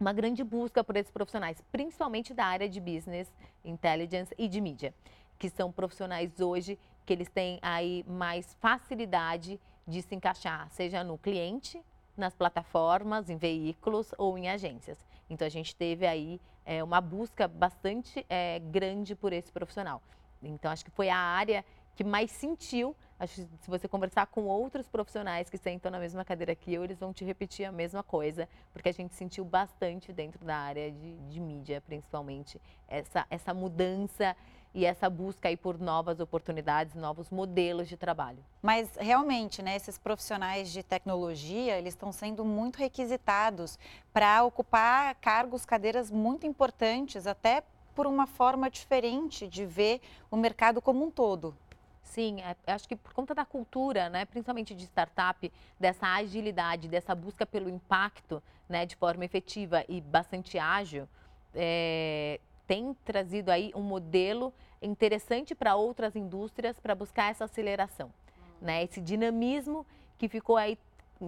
uma 0.00 0.12
grande 0.12 0.42
busca 0.42 0.82
por 0.82 0.96
esses 0.96 1.12
profissionais, 1.12 1.62
principalmente 1.70 2.34
da 2.34 2.44
área 2.46 2.68
de 2.68 2.80
business, 2.80 3.30
intelligence 3.64 4.34
e 4.36 4.48
de 4.48 4.60
mídia 4.60 4.94
que 5.42 5.50
são 5.50 5.72
profissionais 5.72 6.38
hoje 6.38 6.78
que 7.04 7.12
eles 7.12 7.28
têm 7.28 7.58
aí 7.62 8.04
mais 8.06 8.54
facilidade 8.60 9.58
de 9.84 10.00
se 10.00 10.14
encaixar, 10.14 10.70
seja 10.70 11.02
no 11.02 11.18
cliente, 11.18 11.82
nas 12.16 12.32
plataformas, 12.32 13.28
em 13.28 13.36
veículos 13.36 14.14
ou 14.16 14.38
em 14.38 14.48
agências. 14.48 15.04
Então 15.28 15.44
a 15.44 15.50
gente 15.50 15.74
teve 15.74 16.06
aí 16.06 16.40
é, 16.64 16.80
uma 16.84 17.00
busca 17.00 17.48
bastante 17.48 18.24
é, 18.28 18.60
grande 18.60 19.16
por 19.16 19.32
esse 19.32 19.50
profissional. 19.50 20.00
Então 20.40 20.70
acho 20.70 20.84
que 20.84 20.92
foi 20.92 21.08
a 21.08 21.18
área 21.18 21.64
que 21.94 22.04
mais 22.04 22.30
sentiu. 22.30 22.94
Acho 23.18 23.34
que 23.34 23.48
se 23.60 23.70
você 23.70 23.86
conversar 23.86 24.26
com 24.26 24.44
outros 24.44 24.88
profissionais 24.88 25.48
que 25.48 25.56
sentam 25.56 25.90
na 25.90 25.98
mesma 25.98 26.24
cadeira 26.24 26.54
que 26.54 26.72
eu, 26.72 26.82
eles 26.82 26.98
vão 26.98 27.12
te 27.12 27.24
repetir 27.24 27.64
a 27.64 27.72
mesma 27.72 28.02
coisa, 28.02 28.48
porque 28.72 28.88
a 28.88 28.92
gente 28.92 29.14
sentiu 29.14 29.44
bastante 29.44 30.12
dentro 30.12 30.44
da 30.44 30.56
área 30.56 30.90
de, 30.90 31.16
de 31.16 31.40
mídia, 31.40 31.80
principalmente, 31.80 32.60
essa, 32.88 33.26
essa 33.30 33.54
mudança 33.54 34.36
e 34.74 34.84
essa 34.84 35.08
busca 35.08 35.48
aí 35.48 35.56
por 35.56 35.78
novas 35.78 36.18
oportunidades, 36.18 36.94
novos 36.94 37.30
modelos 37.30 37.88
de 37.88 37.96
trabalho. 37.96 38.42
Mas 38.62 38.88
realmente, 38.96 39.62
né, 39.62 39.76
esses 39.76 39.98
profissionais 39.98 40.72
de 40.72 40.82
tecnologia, 40.82 41.78
eles 41.78 41.94
estão 41.94 42.10
sendo 42.10 42.44
muito 42.44 42.76
requisitados 42.76 43.78
para 44.12 44.42
ocupar 44.44 45.14
cargos, 45.16 45.64
cadeiras 45.64 46.10
muito 46.10 46.46
importantes, 46.46 47.26
até 47.26 47.62
por 47.94 48.06
uma 48.06 48.26
forma 48.26 48.70
diferente 48.70 49.46
de 49.46 49.66
ver 49.66 50.00
o 50.30 50.36
mercado 50.36 50.80
como 50.80 51.04
um 51.04 51.10
todo. 51.10 51.54
Sim, 52.02 52.42
é, 52.42 52.56
acho 52.72 52.88
que 52.88 52.96
por 52.96 53.12
conta 53.12 53.34
da 53.34 53.44
cultura, 53.44 54.08
né, 54.08 54.24
principalmente 54.24 54.74
de 54.74 54.84
startup, 54.84 55.50
dessa 55.78 56.06
agilidade, 56.06 56.88
dessa 56.88 57.14
busca 57.14 57.46
pelo 57.46 57.70
impacto 57.70 58.42
né, 58.68 58.84
de 58.84 58.96
forma 58.96 59.24
efetiva 59.24 59.84
e 59.88 60.00
bastante 60.00 60.58
ágil, 60.58 61.08
é, 61.54 62.40
tem 62.66 62.94
trazido 63.04 63.50
aí 63.50 63.72
um 63.74 63.82
modelo 63.82 64.52
interessante 64.80 65.54
para 65.54 65.76
outras 65.76 66.16
indústrias 66.16 66.78
para 66.78 66.94
buscar 66.94 67.30
essa 67.30 67.44
aceleração, 67.44 68.12
né? 68.60 68.82
Esse 68.82 69.00
dinamismo 69.00 69.86
que 70.18 70.28
ficou 70.28 70.56
aí 70.56 70.78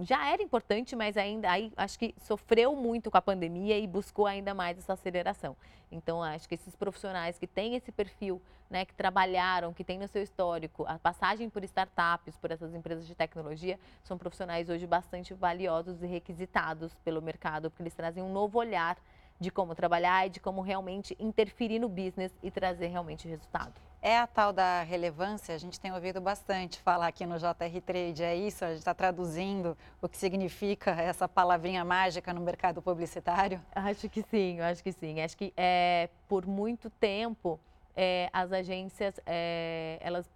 já 0.03 0.29
era 0.29 0.41
importante, 0.41 0.95
mas 0.95 1.15
ainda 1.17 1.49
aí 1.49 1.71
acho 1.77 1.97
que 1.97 2.13
sofreu 2.17 2.75
muito 2.75 3.09
com 3.09 3.17
a 3.17 3.21
pandemia 3.21 3.77
e 3.77 3.87
buscou 3.87 4.25
ainda 4.25 4.53
mais 4.53 4.77
essa 4.77 4.93
aceleração. 4.93 5.55
Então 5.91 6.21
acho 6.21 6.47
que 6.47 6.55
esses 6.55 6.75
profissionais 6.75 7.37
que 7.37 7.47
têm 7.47 7.75
esse 7.75 7.91
perfil, 7.91 8.41
né, 8.69 8.85
que 8.85 8.93
trabalharam, 8.93 9.73
que 9.73 9.83
têm 9.83 9.97
no 9.97 10.07
seu 10.07 10.23
histórico 10.23 10.85
a 10.87 10.97
passagem 10.97 11.49
por 11.49 11.63
startups, 11.63 12.37
por 12.37 12.51
essas 12.51 12.73
empresas 12.73 13.07
de 13.07 13.15
tecnologia, 13.15 13.79
são 14.03 14.17
profissionais 14.17 14.69
hoje 14.69 14.85
bastante 14.85 15.33
valiosos 15.33 16.01
e 16.01 16.07
requisitados 16.07 16.93
pelo 17.03 17.21
mercado, 17.21 17.69
porque 17.69 17.83
eles 17.83 17.93
trazem 17.93 18.23
um 18.23 18.31
novo 18.31 18.59
olhar 18.59 18.97
de 19.39 19.51
como 19.51 19.75
trabalhar 19.75 20.27
e 20.27 20.29
de 20.29 20.39
como 20.39 20.61
realmente 20.61 21.15
interferir 21.19 21.79
no 21.79 21.89
business 21.89 22.33
e 22.41 22.49
trazer 22.49 22.87
realmente 22.87 23.27
resultado. 23.27 23.73
É 24.05 24.19
a 24.19 24.27
tal 24.27 24.53
da 24.53 24.83
relevância, 24.83 25.55
a 25.55 25.57
gente 25.57 25.79
tem 25.79 25.91
ouvido 25.91 26.21
bastante 26.21 26.79
falar 26.79 27.07
aqui 27.07 27.25
no 27.25 27.39
JR 27.39 27.81
Trade, 27.83 28.21
é 28.23 28.35
isso? 28.35 28.63
A 28.63 28.67
gente 28.67 28.77
está 28.77 28.93
traduzindo 28.93 29.75
o 29.99 30.07
que 30.07 30.15
significa 30.15 30.91
essa 30.91 31.27
palavrinha 31.27 31.83
mágica 31.83 32.31
no 32.31 32.39
mercado 32.39 32.83
publicitário? 32.83 33.59
Acho 33.73 34.07
que 34.07 34.21
sim, 34.21 34.59
acho 34.61 34.83
que 34.83 34.91
sim. 34.91 35.21
Acho 35.21 35.35
que 35.35 35.51
é, 35.57 36.07
por 36.27 36.45
muito 36.45 36.87
tempo 36.87 37.59
é, 37.95 38.29
as 38.31 38.51
agências 38.51 39.19
é, 39.25 39.97
elas 39.99 40.29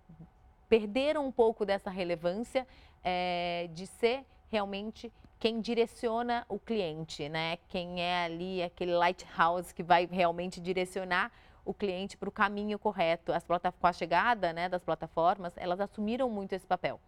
perderam 0.67 1.27
um 1.27 1.31
pouco 1.31 1.63
dessa 1.63 1.91
relevância 1.91 2.65
é, 3.03 3.69
de 3.71 3.85
ser 3.85 4.25
realmente 4.49 5.13
quem 5.39 5.61
direciona 5.61 6.43
o 6.49 6.57
cliente, 6.57 7.29
né? 7.29 7.59
Quem 7.67 8.01
é 8.01 8.25
ali 8.25 8.63
aquele 8.63 8.93
lighthouse 8.93 9.71
que 9.71 9.83
vai 9.83 10.09
realmente 10.11 10.59
direcionar 10.59 11.31
o 11.69 11.73
cliente 11.73 12.17
para 12.17 12.27
o 12.27 12.31
caminho 12.31 12.79
correto. 12.79 13.31
As 13.31 13.45
com 13.79 13.85
a 13.85 13.93
chegada 13.93 14.51
né, 14.51 14.67
das 14.67 14.83
plataformas, 14.83 15.53
elas 15.55 15.79
assumiram 15.79 16.27
muito 16.27 16.53
esse 16.53 16.65
papel 16.65 16.99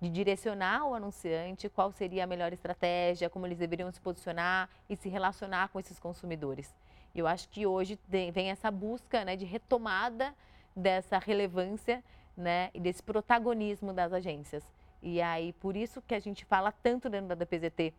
de 0.00 0.08
direcionar 0.08 0.86
o 0.86 0.94
anunciante 0.94 1.68
qual 1.68 1.92
seria 1.92 2.24
a 2.24 2.26
melhor 2.26 2.50
estratégia, 2.50 3.28
como 3.28 3.46
eles 3.46 3.58
deveriam 3.58 3.92
se 3.92 4.00
posicionar 4.00 4.70
e 4.88 4.96
se 4.96 5.10
relacionar 5.10 5.68
com 5.68 5.78
esses 5.78 6.00
consumidores. 6.00 6.74
Eu 7.14 7.26
acho 7.26 7.46
que 7.50 7.66
hoje 7.66 7.98
vem 8.08 8.50
essa 8.50 8.70
busca 8.70 9.22
né, 9.22 9.36
de 9.36 9.44
retomada 9.44 10.34
dessa 10.74 11.18
relevância 11.18 12.02
né, 12.34 12.70
e 12.72 12.80
desse 12.80 13.02
protagonismo 13.02 13.92
das 13.92 14.14
agências. 14.14 14.64
E 15.02 15.20
aí, 15.20 15.52
por 15.52 15.76
isso 15.76 16.00
que 16.00 16.14
a 16.14 16.20
gente 16.20 16.46
fala 16.46 16.72
tanto 16.72 17.10
dentro 17.10 17.28
da 17.28 17.34
DPZT 17.34 17.92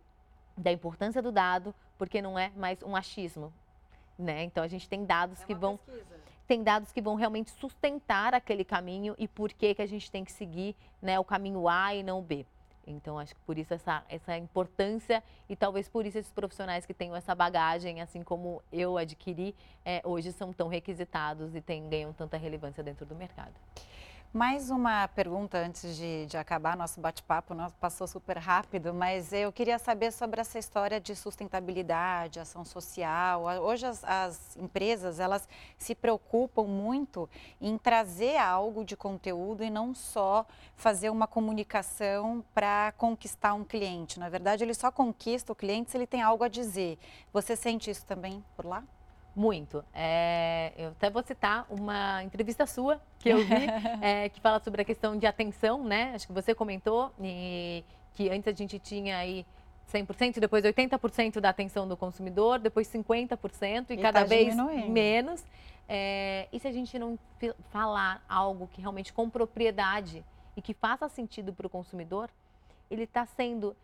da 0.58 0.72
importância 0.72 1.22
do 1.22 1.32
dado, 1.32 1.76
porque 1.96 2.24
não 2.24 2.40
é 2.40 2.50
mais 2.56 2.82
um 2.82 2.96
achismo. 2.96 3.54
Né? 4.18 4.44
Então, 4.44 4.64
a 4.64 4.68
gente 4.68 4.88
tem 4.88 5.06
dados 5.06 5.42
é 5.42 5.46
que 5.46 5.56
vão. 5.56 5.78
Pesquisa. 5.78 6.22
Tem 6.48 6.64
dados 6.64 6.92
que 6.92 7.02
vão 7.02 7.16
realmente 7.16 7.50
sustentar 7.52 8.34
aquele 8.34 8.66
caminho 8.66 9.16
e 9.18 9.26
por 9.26 9.54
que, 9.54 9.74
que 9.74 9.82
a 9.82 9.86
gente 9.86 10.12
tem 10.12 10.26
que 10.26 10.32
seguir 10.34 10.76
né, 11.02 11.18
o 11.18 11.24
caminho 11.24 11.68
A 11.70 11.96
e 11.96 12.04
não 12.04 12.20
o 12.20 12.22
B. 12.22 12.46
Então, 12.86 13.18
acho 13.18 13.34
que 13.34 13.42
por 13.42 13.58
isso 13.58 13.74
essa, 13.74 14.04
essa 14.10 14.38
importância 14.38 15.24
e 15.48 15.56
talvez 15.56 15.88
por 15.88 16.06
isso 16.06 16.18
esses 16.18 16.32
profissionais 16.32 16.86
que 16.86 16.94
tenham 16.94 17.16
essa 17.16 17.34
bagagem, 17.34 18.02
assim 18.02 18.24
como 18.24 18.62
eu 18.72 18.98
adquiri, 18.98 19.56
é, 19.86 20.02
hoje 20.04 20.32
são 20.32 20.52
tão 20.52 20.68
requisitados 20.68 21.56
e 21.56 21.62
tem, 21.62 21.88
ganham 21.88 22.12
tanta 22.12 22.38
relevância 22.38 22.84
dentro 22.84 23.06
do 23.06 23.16
mercado. 23.16 23.54
Mais 24.34 24.70
uma 24.70 25.10
pergunta 25.10 25.58
antes 25.58 25.98
de, 25.98 26.26
de 26.26 26.38
acabar 26.38 26.78
nosso 26.78 27.02
bate-papo, 27.02 27.54
passou 27.82 28.08
super 28.08 28.38
rápido, 28.38 28.94
mas 28.94 29.34
eu 29.34 29.52
queria 29.52 29.78
saber 29.78 30.14
sobre 30.14 30.40
essa 30.40 30.58
história 30.58 31.02
de 31.02 31.14
sustentabilidade, 31.18 32.40
ação 32.40 32.64
social. 32.64 33.44
Hoje 33.62 33.86
as, 33.86 34.02
as 34.06 34.56
empresas 34.56 35.20
elas 35.20 35.50
se 35.78 35.94
preocupam 35.94 36.64
muito 36.64 37.30
em 37.60 37.78
trazer 37.78 38.38
algo 38.38 38.86
de 38.86 38.96
conteúdo 38.96 39.66
e 39.66 39.70
não 39.70 39.94
só 39.94 40.46
fazer 40.78 41.10
uma 41.10 41.28
comunicação 41.28 42.42
para 42.54 42.94
conquistar 42.94 43.54
um 43.54 43.66
cliente. 43.66 44.18
Na 44.18 44.30
verdade, 44.30 44.64
ele 44.64 44.74
só 44.74 44.90
conquista 44.90 45.52
o 45.52 45.56
cliente 45.56 45.92
se 45.92 45.98
ele 45.98 46.08
tem 46.08 46.22
algo 46.22 46.46
a 46.46 46.48
dizer. 46.48 46.98
Você 47.34 47.58
sente 47.58 47.92
isso 47.92 48.06
também 48.06 48.42
por 48.56 48.66
lá? 48.66 48.82
Muito. 49.36 49.84
É, 49.94 50.74
eu 50.78 50.90
até 50.90 51.10
vou 51.10 51.24
citar 51.24 51.66
uma 51.70 52.24
entrevista 52.24 52.66
sua 52.66 53.02
que 53.20 53.30
eu 53.30 53.38
vi, 53.38 53.46
é, 54.02 54.30
que 54.30 54.42
fala 54.42 54.60
sobre 54.60 54.82
a 54.82 54.86
questão 54.86 55.18
de 55.18 55.26
atenção, 55.26 55.84
né? 55.84 56.12
Acho 56.14 56.28
que 56.28 56.34
você 56.34 56.54
comentou 56.54 57.12
e, 57.22 57.84
que 58.14 58.30
antes 58.30 58.48
a 58.48 58.52
gente 58.52 58.78
tinha 58.78 59.18
aí 59.18 59.46
100%, 59.92 60.40
depois 60.40 60.64
80% 60.64 61.40
da 61.40 61.50
atenção 61.50 61.88
do 61.88 61.96
consumidor, 61.96 62.60
depois 62.60 62.88
50% 62.90 63.90
e, 63.90 63.94
e 63.94 63.98
cada 63.98 64.22
tá 64.22 64.26
vez 64.26 64.56
menos. 64.90 65.46
É, 65.88 66.48
e 66.52 66.60
se 66.60 66.68
a 66.68 66.72
gente 66.72 66.98
não 67.00 67.18
falar 67.70 68.24
algo 68.28 68.68
que 68.68 68.82
realmente 68.82 69.12
com 69.12 69.30
propriedade 69.30 70.24
e 70.56 70.62
que 70.62 70.74
faça 70.74 71.08
sentido 71.10 71.54
para 71.54 71.68
o 71.68 71.70
consumidor, 71.70 72.30
ele 72.90 73.04
está 73.04 73.26
sendo 73.26 73.76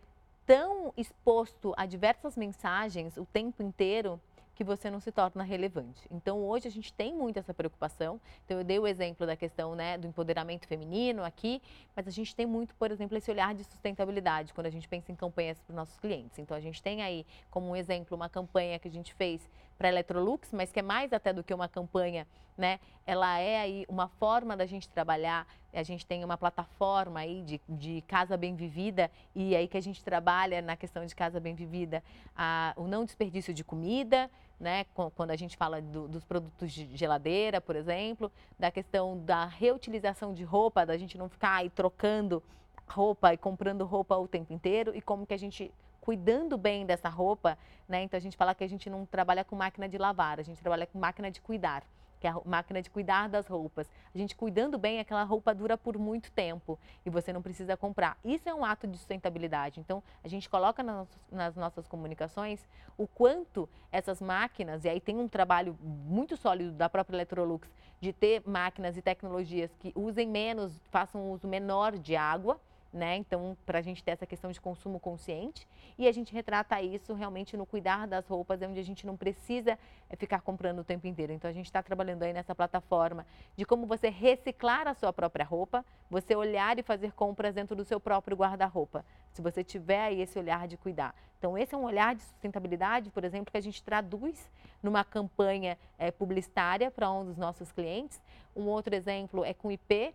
tão 0.46 0.92
exposto 0.96 1.74
a 1.76 1.84
diversas 1.84 2.36
mensagens 2.36 3.16
o 3.16 3.26
tempo 3.26 3.62
inteiro 3.62 4.20
que 4.58 4.64
você 4.64 4.90
não 4.90 4.98
se 4.98 5.12
torna 5.12 5.44
relevante. 5.44 6.02
Então, 6.10 6.40
hoje 6.40 6.66
a 6.66 6.70
gente 6.70 6.92
tem 6.92 7.14
muito 7.14 7.38
essa 7.38 7.54
preocupação. 7.54 8.20
Então, 8.44 8.58
eu 8.58 8.64
dei 8.64 8.76
o 8.76 8.88
exemplo 8.88 9.24
da 9.24 9.36
questão 9.36 9.76
né, 9.76 9.96
do 9.96 10.08
empoderamento 10.08 10.66
feminino 10.66 11.22
aqui, 11.22 11.62
mas 11.94 12.08
a 12.08 12.10
gente 12.10 12.34
tem 12.34 12.44
muito, 12.44 12.74
por 12.74 12.90
exemplo, 12.90 13.16
esse 13.16 13.30
olhar 13.30 13.54
de 13.54 13.62
sustentabilidade 13.62 14.52
quando 14.52 14.66
a 14.66 14.70
gente 14.70 14.88
pensa 14.88 15.12
em 15.12 15.14
campanhas 15.14 15.60
para 15.60 15.70
os 15.70 15.76
nossos 15.76 15.96
clientes. 16.00 16.40
Então, 16.40 16.56
a 16.56 16.60
gente 16.60 16.82
tem 16.82 17.02
aí, 17.02 17.24
como 17.48 17.68
um 17.68 17.76
exemplo, 17.76 18.16
uma 18.16 18.28
campanha 18.28 18.80
que 18.80 18.88
a 18.88 18.90
gente 18.90 19.14
fez 19.14 19.48
para 19.78 19.86
a 19.86 19.92
Electrolux, 19.92 20.52
mas 20.52 20.72
que 20.72 20.80
é 20.80 20.82
mais 20.82 21.12
até 21.12 21.32
do 21.32 21.44
que 21.44 21.54
uma 21.54 21.68
campanha, 21.68 22.26
né? 22.56 22.80
Ela 23.06 23.38
é 23.38 23.60
aí 23.60 23.86
uma 23.88 24.08
forma 24.08 24.56
da 24.56 24.66
gente 24.66 24.88
trabalhar. 24.88 25.46
A 25.72 25.84
gente 25.84 26.04
tem 26.04 26.24
uma 26.24 26.36
plataforma 26.36 27.20
aí 27.20 27.42
de, 27.42 27.60
de 27.68 28.02
casa 28.08 28.36
bem 28.36 28.56
vivida 28.56 29.08
e 29.36 29.54
aí 29.54 29.68
que 29.68 29.76
a 29.76 29.80
gente 29.80 30.02
trabalha 30.02 30.60
na 30.60 30.76
questão 30.76 31.06
de 31.06 31.14
casa 31.14 31.38
bem 31.38 31.54
vivida, 31.54 32.02
a, 32.34 32.74
o 32.76 32.88
não 32.88 33.04
desperdício 33.04 33.54
de 33.54 33.62
comida, 33.62 34.28
né? 34.58 34.84
Quando 35.14 35.30
a 35.30 35.36
gente 35.36 35.56
fala 35.56 35.80
do, 35.80 36.08
dos 36.08 36.24
produtos 36.24 36.72
de 36.72 36.96
geladeira, 36.96 37.60
por 37.60 37.76
exemplo, 37.76 38.30
da 38.58 38.70
questão 38.70 39.18
da 39.18 39.44
reutilização 39.44 40.34
de 40.34 40.44
roupa, 40.44 40.84
da 40.84 40.96
gente 40.96 41.16
não 41.16 41.28
ficar 41.28 41.56
aí 41.56 41.70
trocando 41.70 42.42
roupa 42.86 43.32
e 43.32 43.36
comprando 43.36 43.84
roupa 43.84 44.16
o 44.16 44.26
tempo 44.26 44.52
inteiro 44.52 44.94
e 44.94 45.00
como 45.00 45.26
que 45.26 45.34
a 45.34 45.38
gente 45.38 45.72
cuidando 46.00 46.56
bem 46.56 46.86
dessa 46.86 47.08
roupa, 47.08 47.58
né? 47.86 48.02
Então 48.02 48.16
a 48.16 48.20
gente 48.20 48.36
fala 48.36 48.54
que 48.54 48.64
a 48.64 48.68
gente 48.68 48.88
não 48.88 49.04
trabalha 49.04 49.44
com 49.44 49.54
máquina 49.54 49.88
de 49.88 49.98
lavar, 49.98 50.40
a 50.40 50.42
gente 50.42 50.60
trabalha 50.60 50.86
com 50.86 50.98
máquina 50.98 51.30
de 51.30 51.40
cuidar 51.40 51.84
que 52.20 52.26
é 52.26 52.30
a 52.30 52.40
máquina 52.44 52.82
de 52.82 52.90
cuidar 52.90 53.28
das 53.28 53.46
roupas. 53.46 53.90
A 54.14 54.18
gente 54.18 54.34
cuidando 54.34 54.78
bem, 54.78 55.00
aquela 55.00 55.22
roupa 55.24 55.54
dura 55.54 55.76
por 55.76 55.98
muito 55.98 56.30
tempo 56.32 56.78
e 57.04 57.10
você 57.10 57.32
não 57.32 57.42
precisa 57.42 57.76
comprar. 57.76 58.16
Isso 58.24 58.48
é 58.48 58.54
um 58.54 58.64
ato 58.64 58.86
de 58.86 58.96
sustentabilidade. 58.96 59.80
Então, 59.80 60.02
a 60.22 60.28
gente 60.28 60.48
coloca 60.48 60.82
nas, 60.82 61.56
nossas 61.56 61.86
comunicações 61.86 62.66
o 62.96 63.06
quanto 63.06 63.68
essas 63.92 64.20
máquinas, 64.20 64.84
e 64.84 64.88
aí 64.88 65.00
tem 65.00 65.16
um 65.16 65.28
trabalho 65.28 65.78
muito 65.82 66.36
sólido 66.36 66.72
da 66.72 66.88
própria 66.88 67.16
Electrolux 67.16 67.68
de 68.00 68.12
ter 68.12 68.42
máquinas 68.46 68.96
e 68.96 69.02
tecnologias 69.02 69.74
que 69.76 69.92
usem 69.94 70.28
menos, 70.28 70.80
façam 70.90 71.30
uso 71.32 71.48
menor 71.48 71.96
de 71.96 72.14
água 72.16 72.60
né? 72.92 73.16
Então, 73.16 73.56
para 73.66 73.78
a 73.78 73.82
gente 73.82 74.02
ter 74.02 74.12
essa 74.12 74.26
questão 74.26 74.50
de 74.50 74.60
consumo 74.60 74.98
consciente 74.98 75.68
e 75.98 76.08
a 76.08 76.12
gente 76.12 76.32
retrata 76.32 76.80
isso 76.80 77.12
realmente 77.12 77.56
no 77.56 77.66
cuidar 77.66 78.06
das 78.06 78.26
roupas, 78.26 78.60
onde 78.62 78.80
a 78.80 78.84
gente 78.84 79.06
não 79.06 79.16
precisa 79.16 79.78
eh, 80.08 80.16
ficar 80.16 80.40
comprando 80.40 80.78
o 80.78 80.84
tempo 80.84 81.06
inteiro. 81.06 81.32
Então, 81.32 81.50
a 81.50 81.52
gente 81.52 81.66
está 81.66 81.82
trabalhando 81.82 82.22
aí 82.22 82.32
nessa 82.32 82.54
plataforma 82.54 83.26
de 83.56 83.64
como 83.64 83.86
você 83.86 84.08
reciclar 84.08 84.88
a 84.88 84.94
sua 84.94 85.12
própria 85.12 85.44
roupa, 85.44 85.84
você 86.10 86.34
olhar 86.34 86.78
e 86.78 86.82
fazer 86.82 87.12
compras 87.12 87.54
dentro 87.54 87.76
do 87.76 87.84
seu 87.84 88.00
próprio 88.00 88.36
guarda-roupa, 88.36 89.04
se 89.32 89.42
você 89.42 89.62
tiver 89.62 90.00
aí 90.00 90.20
esse 90.22 90.38
olhar 90.38 90.66
de 90.66 90.76
cuidar. 90.76 91.14
Então, 91.38 91.56
esse 91.56 91.74
é 91.74 91.78
um 91.78 91.84
olhar 91.84 92.14
de 92.14 92.22
sustentabilidade, 92.22 93.10
por 93.10 93.22
exemplo, 93.22 93.52
que 93.52 93.58
a 93.58 93.60
gente 93.60 93.82
traduz 93.82 94.50
numa 94.82 95.04
campanha 95.04 95.78
é, 95.96 96.10
publicitária 96.10 96.90
para 96.90 97.10
um 97.12 97.24
dos 97.24 97.36
nossos 97.36 97.70
clientes. 97.70 98.20
Um 98.56 98.66
outro 98.66 98.94
exemplo 98.94 99.44
é 99.44 99.54
com 99.54 99.70
IP, 99.70 100.14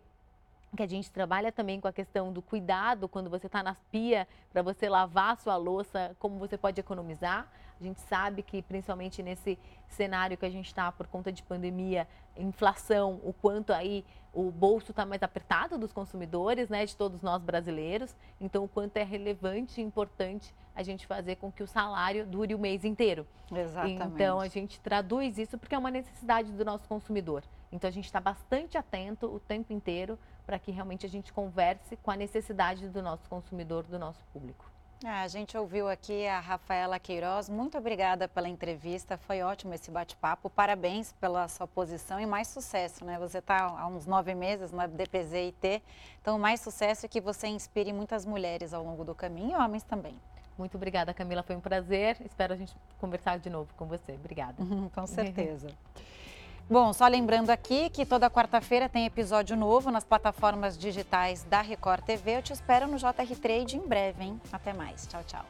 que 0.75 0.83
a 0.83 0.87
gente 0.87 1.11
trabalha 1.11 1.51
também 1.51 1.79
com 1.79 1.87
a 1.87 1.93
questão 1.93 2.31
do 2.31 2.41
cuidado 2.41 3.07
quando 3.07 3.29
você 3.29 3.47
está 3.47 3.61
na 3.61 3.75
pia 3.91 4.27
para 4.51 4.61
você 4.61 4.89
lavar 4.89 5.33
a 5.33 5.35
sua 5.35 5.55
louça, 5.55 6.15
como 6.19 6.37
você 6.37 6.57
pode 6.57 6.79
economizar. 6.79 7.47
A 7.79 7.83
gente 7.83 7.99
sabe 8.01 8.41
que 8.41 8.61
principalmente 8.61 9.21
nesse 9.21 9.57
cenário 9.87 10.37
que 10.37 10.45
a 10.45 10.49
gente 10.49 10.67
está 10.67 10.91
por 10.91 11.07
conta 11.07 11.31
de 11.31 11.43
pandemia, 11.43 12.07
inflação, 12.37 13.19
o 13.23 13.33
quanto 13.33 13.71
aí 13.73 14.05
o 14.33 14.49
bolso 14.49 14.91
está 14.91 15.05
mais 15.05 15.21
apertado 15.21 15.77
dos 15.77 15.93
consumidores, 15.93 16.67
né, 16.67 16.85
de 16.85 16.97
todos 16.97 17.21
nós 17.21 17.41
brasileiros. 17.43 18.15
Então, 18.41 18.63
o 18.63 18.67
quanto 18.67 18.97
é 18.97 19.03
relevante 19.03 19.79
e 19.79 19.83
importante 19.83 20.53
a 20.75 20.81
gente 20.81 21.05
fazer 21.05 21.35
com 21.35 21.51
que 21.51 21.61
o 21.61 21.67
salário 21.67 22.25
dure 22.25 22.55
o 22.55 22.59
mês 22.59 22.83
inteiro. 22.83 23.27
Exatamente. 23.51 24.01
Então, 24.01 24.39
a 24.39 24.47
gente 24.47 24.79
traduz 24.79 25.37
isso 25.37 25.57
porque 25.57 25.75
é 25.75 25.77
uma 25.77 25.91
necessidade 25.91 26.51
do 26.51 26.65
nosso 26.65 26.87
consumidor. 26.87 27.43
Então, 27.71 27.87
a 27.87 27.91
gente 27.91 28.05
está 28.05 28.19
bastante 28.19 28.75
atento 28.75 29.27
o 29.27 29.39
tempo 29.39 29.71
inteiro 29.71 30.17
para 30.45 30.57
que 30.57 30.71
realmente 30.71 31.05
a 31.05 31.09
gente 31.09 31.31
converse 31.31 31.95
com 31.97 32.09
a 32.09 32.15
necessidade 32.15 32.89
do 32.89 33.01
nosso 33.03 33.29
consumidor, 33.29 33.83
do 33.83 33.99
nosso 33.99 34.25
público. 34.33 34.72
Ah, 35.05 35.23
a 35.23 35.27
gente 35.27 35.57
ouviu 35.57 35.89
aqui 35.89 36.25
a 36.25 36.39
Rafaela 36.39 36.97
Queiroz. 36.97 37.49
Muito 37.49 37.77
obrigada 37.77 38.25
pela 38.25 38.47
entrevista. 38.47 39.17
Foi 39.17 39.41
ótimo 39.41 39.73
esse 39.73 39.91
bate-papo. 39.91 40.49
Parabéns 40.49 41.11
pela 41.19 41.45
sua 41.49 41.67
posição 41.67 42.21
e 42.21 42.25
mais 42.25 42.47
sucesso, 42.47 43.03
né? 43.03 43.19
Você 43.19 43.39
está 43.39 43.65
há 43.65 43.85
uns 43.85 44.05
nove 44.05 44.33
meses 44.33 44.71
na 44.71 44.87
DPZIT. 44.87 45.83
Então, 46.21 46.39
mais 46.39 46.61
sucesso 46.61 47.05
e 47.05 47.09
que 47.09 47.19
você 47.19 47.47
inspire 47.47 47.91
muitas 47.91 48.25
mulheres 48.25 48.73
ao 48.73 48.81
longo 48.81 49.03
do 49.03 49.13
caminho 49.13 49.51
e 49.51 49.55
homens 49.55 49.83
também. 49.83 50.15
Muito 50.57 50.77
obrigada, 50.77 51.13
Camila. 51.13 51.43
Foi 51.43 51.57
um 51.57 51.61
prazer. 51.61 52.15
Espero 52.23 52.53
a 52.53 52.55
gente 52.55 52.73
conversar 52.97 53.39
de 53.39 53.49
novo 53.49 53.73
com 53.75 53.85
você. 53.85 54.13
Obrigada. 54.13 54.55
com 54.95 55.05
certeza. 55.05 55.67
Bom, 56.69 56.93
só 56.93 57.07
lembrando 57.07 57.49
aqui 57.49 57.89
que 57.89 58.05
toda 58.05 58.29
quarta-feira 58.29 58.87
tem 58.87 59.05
episódio 59.05 59.55
novo 59.55 59.91
nas 59.91 60.05
plataformas 60.05 60.77
digitais 60.77 61.43
da 61.43 61.61
Record 61.61 62.03
TV. 62.03 62.37
Eu 62.37 62.41
te 62.41 62.53
espero 62.53 62.87
no 62.87 62.97
JR 62.97 63.35
Trade 63.41 63.77
em 63.77 63.87
breve, 63.87 64.23
hein? 64.23 64.41
Até 64.51 64.71
mais. 64.71 65.05
Tchau, 65.05 65.23
tchau. 65.25 65.45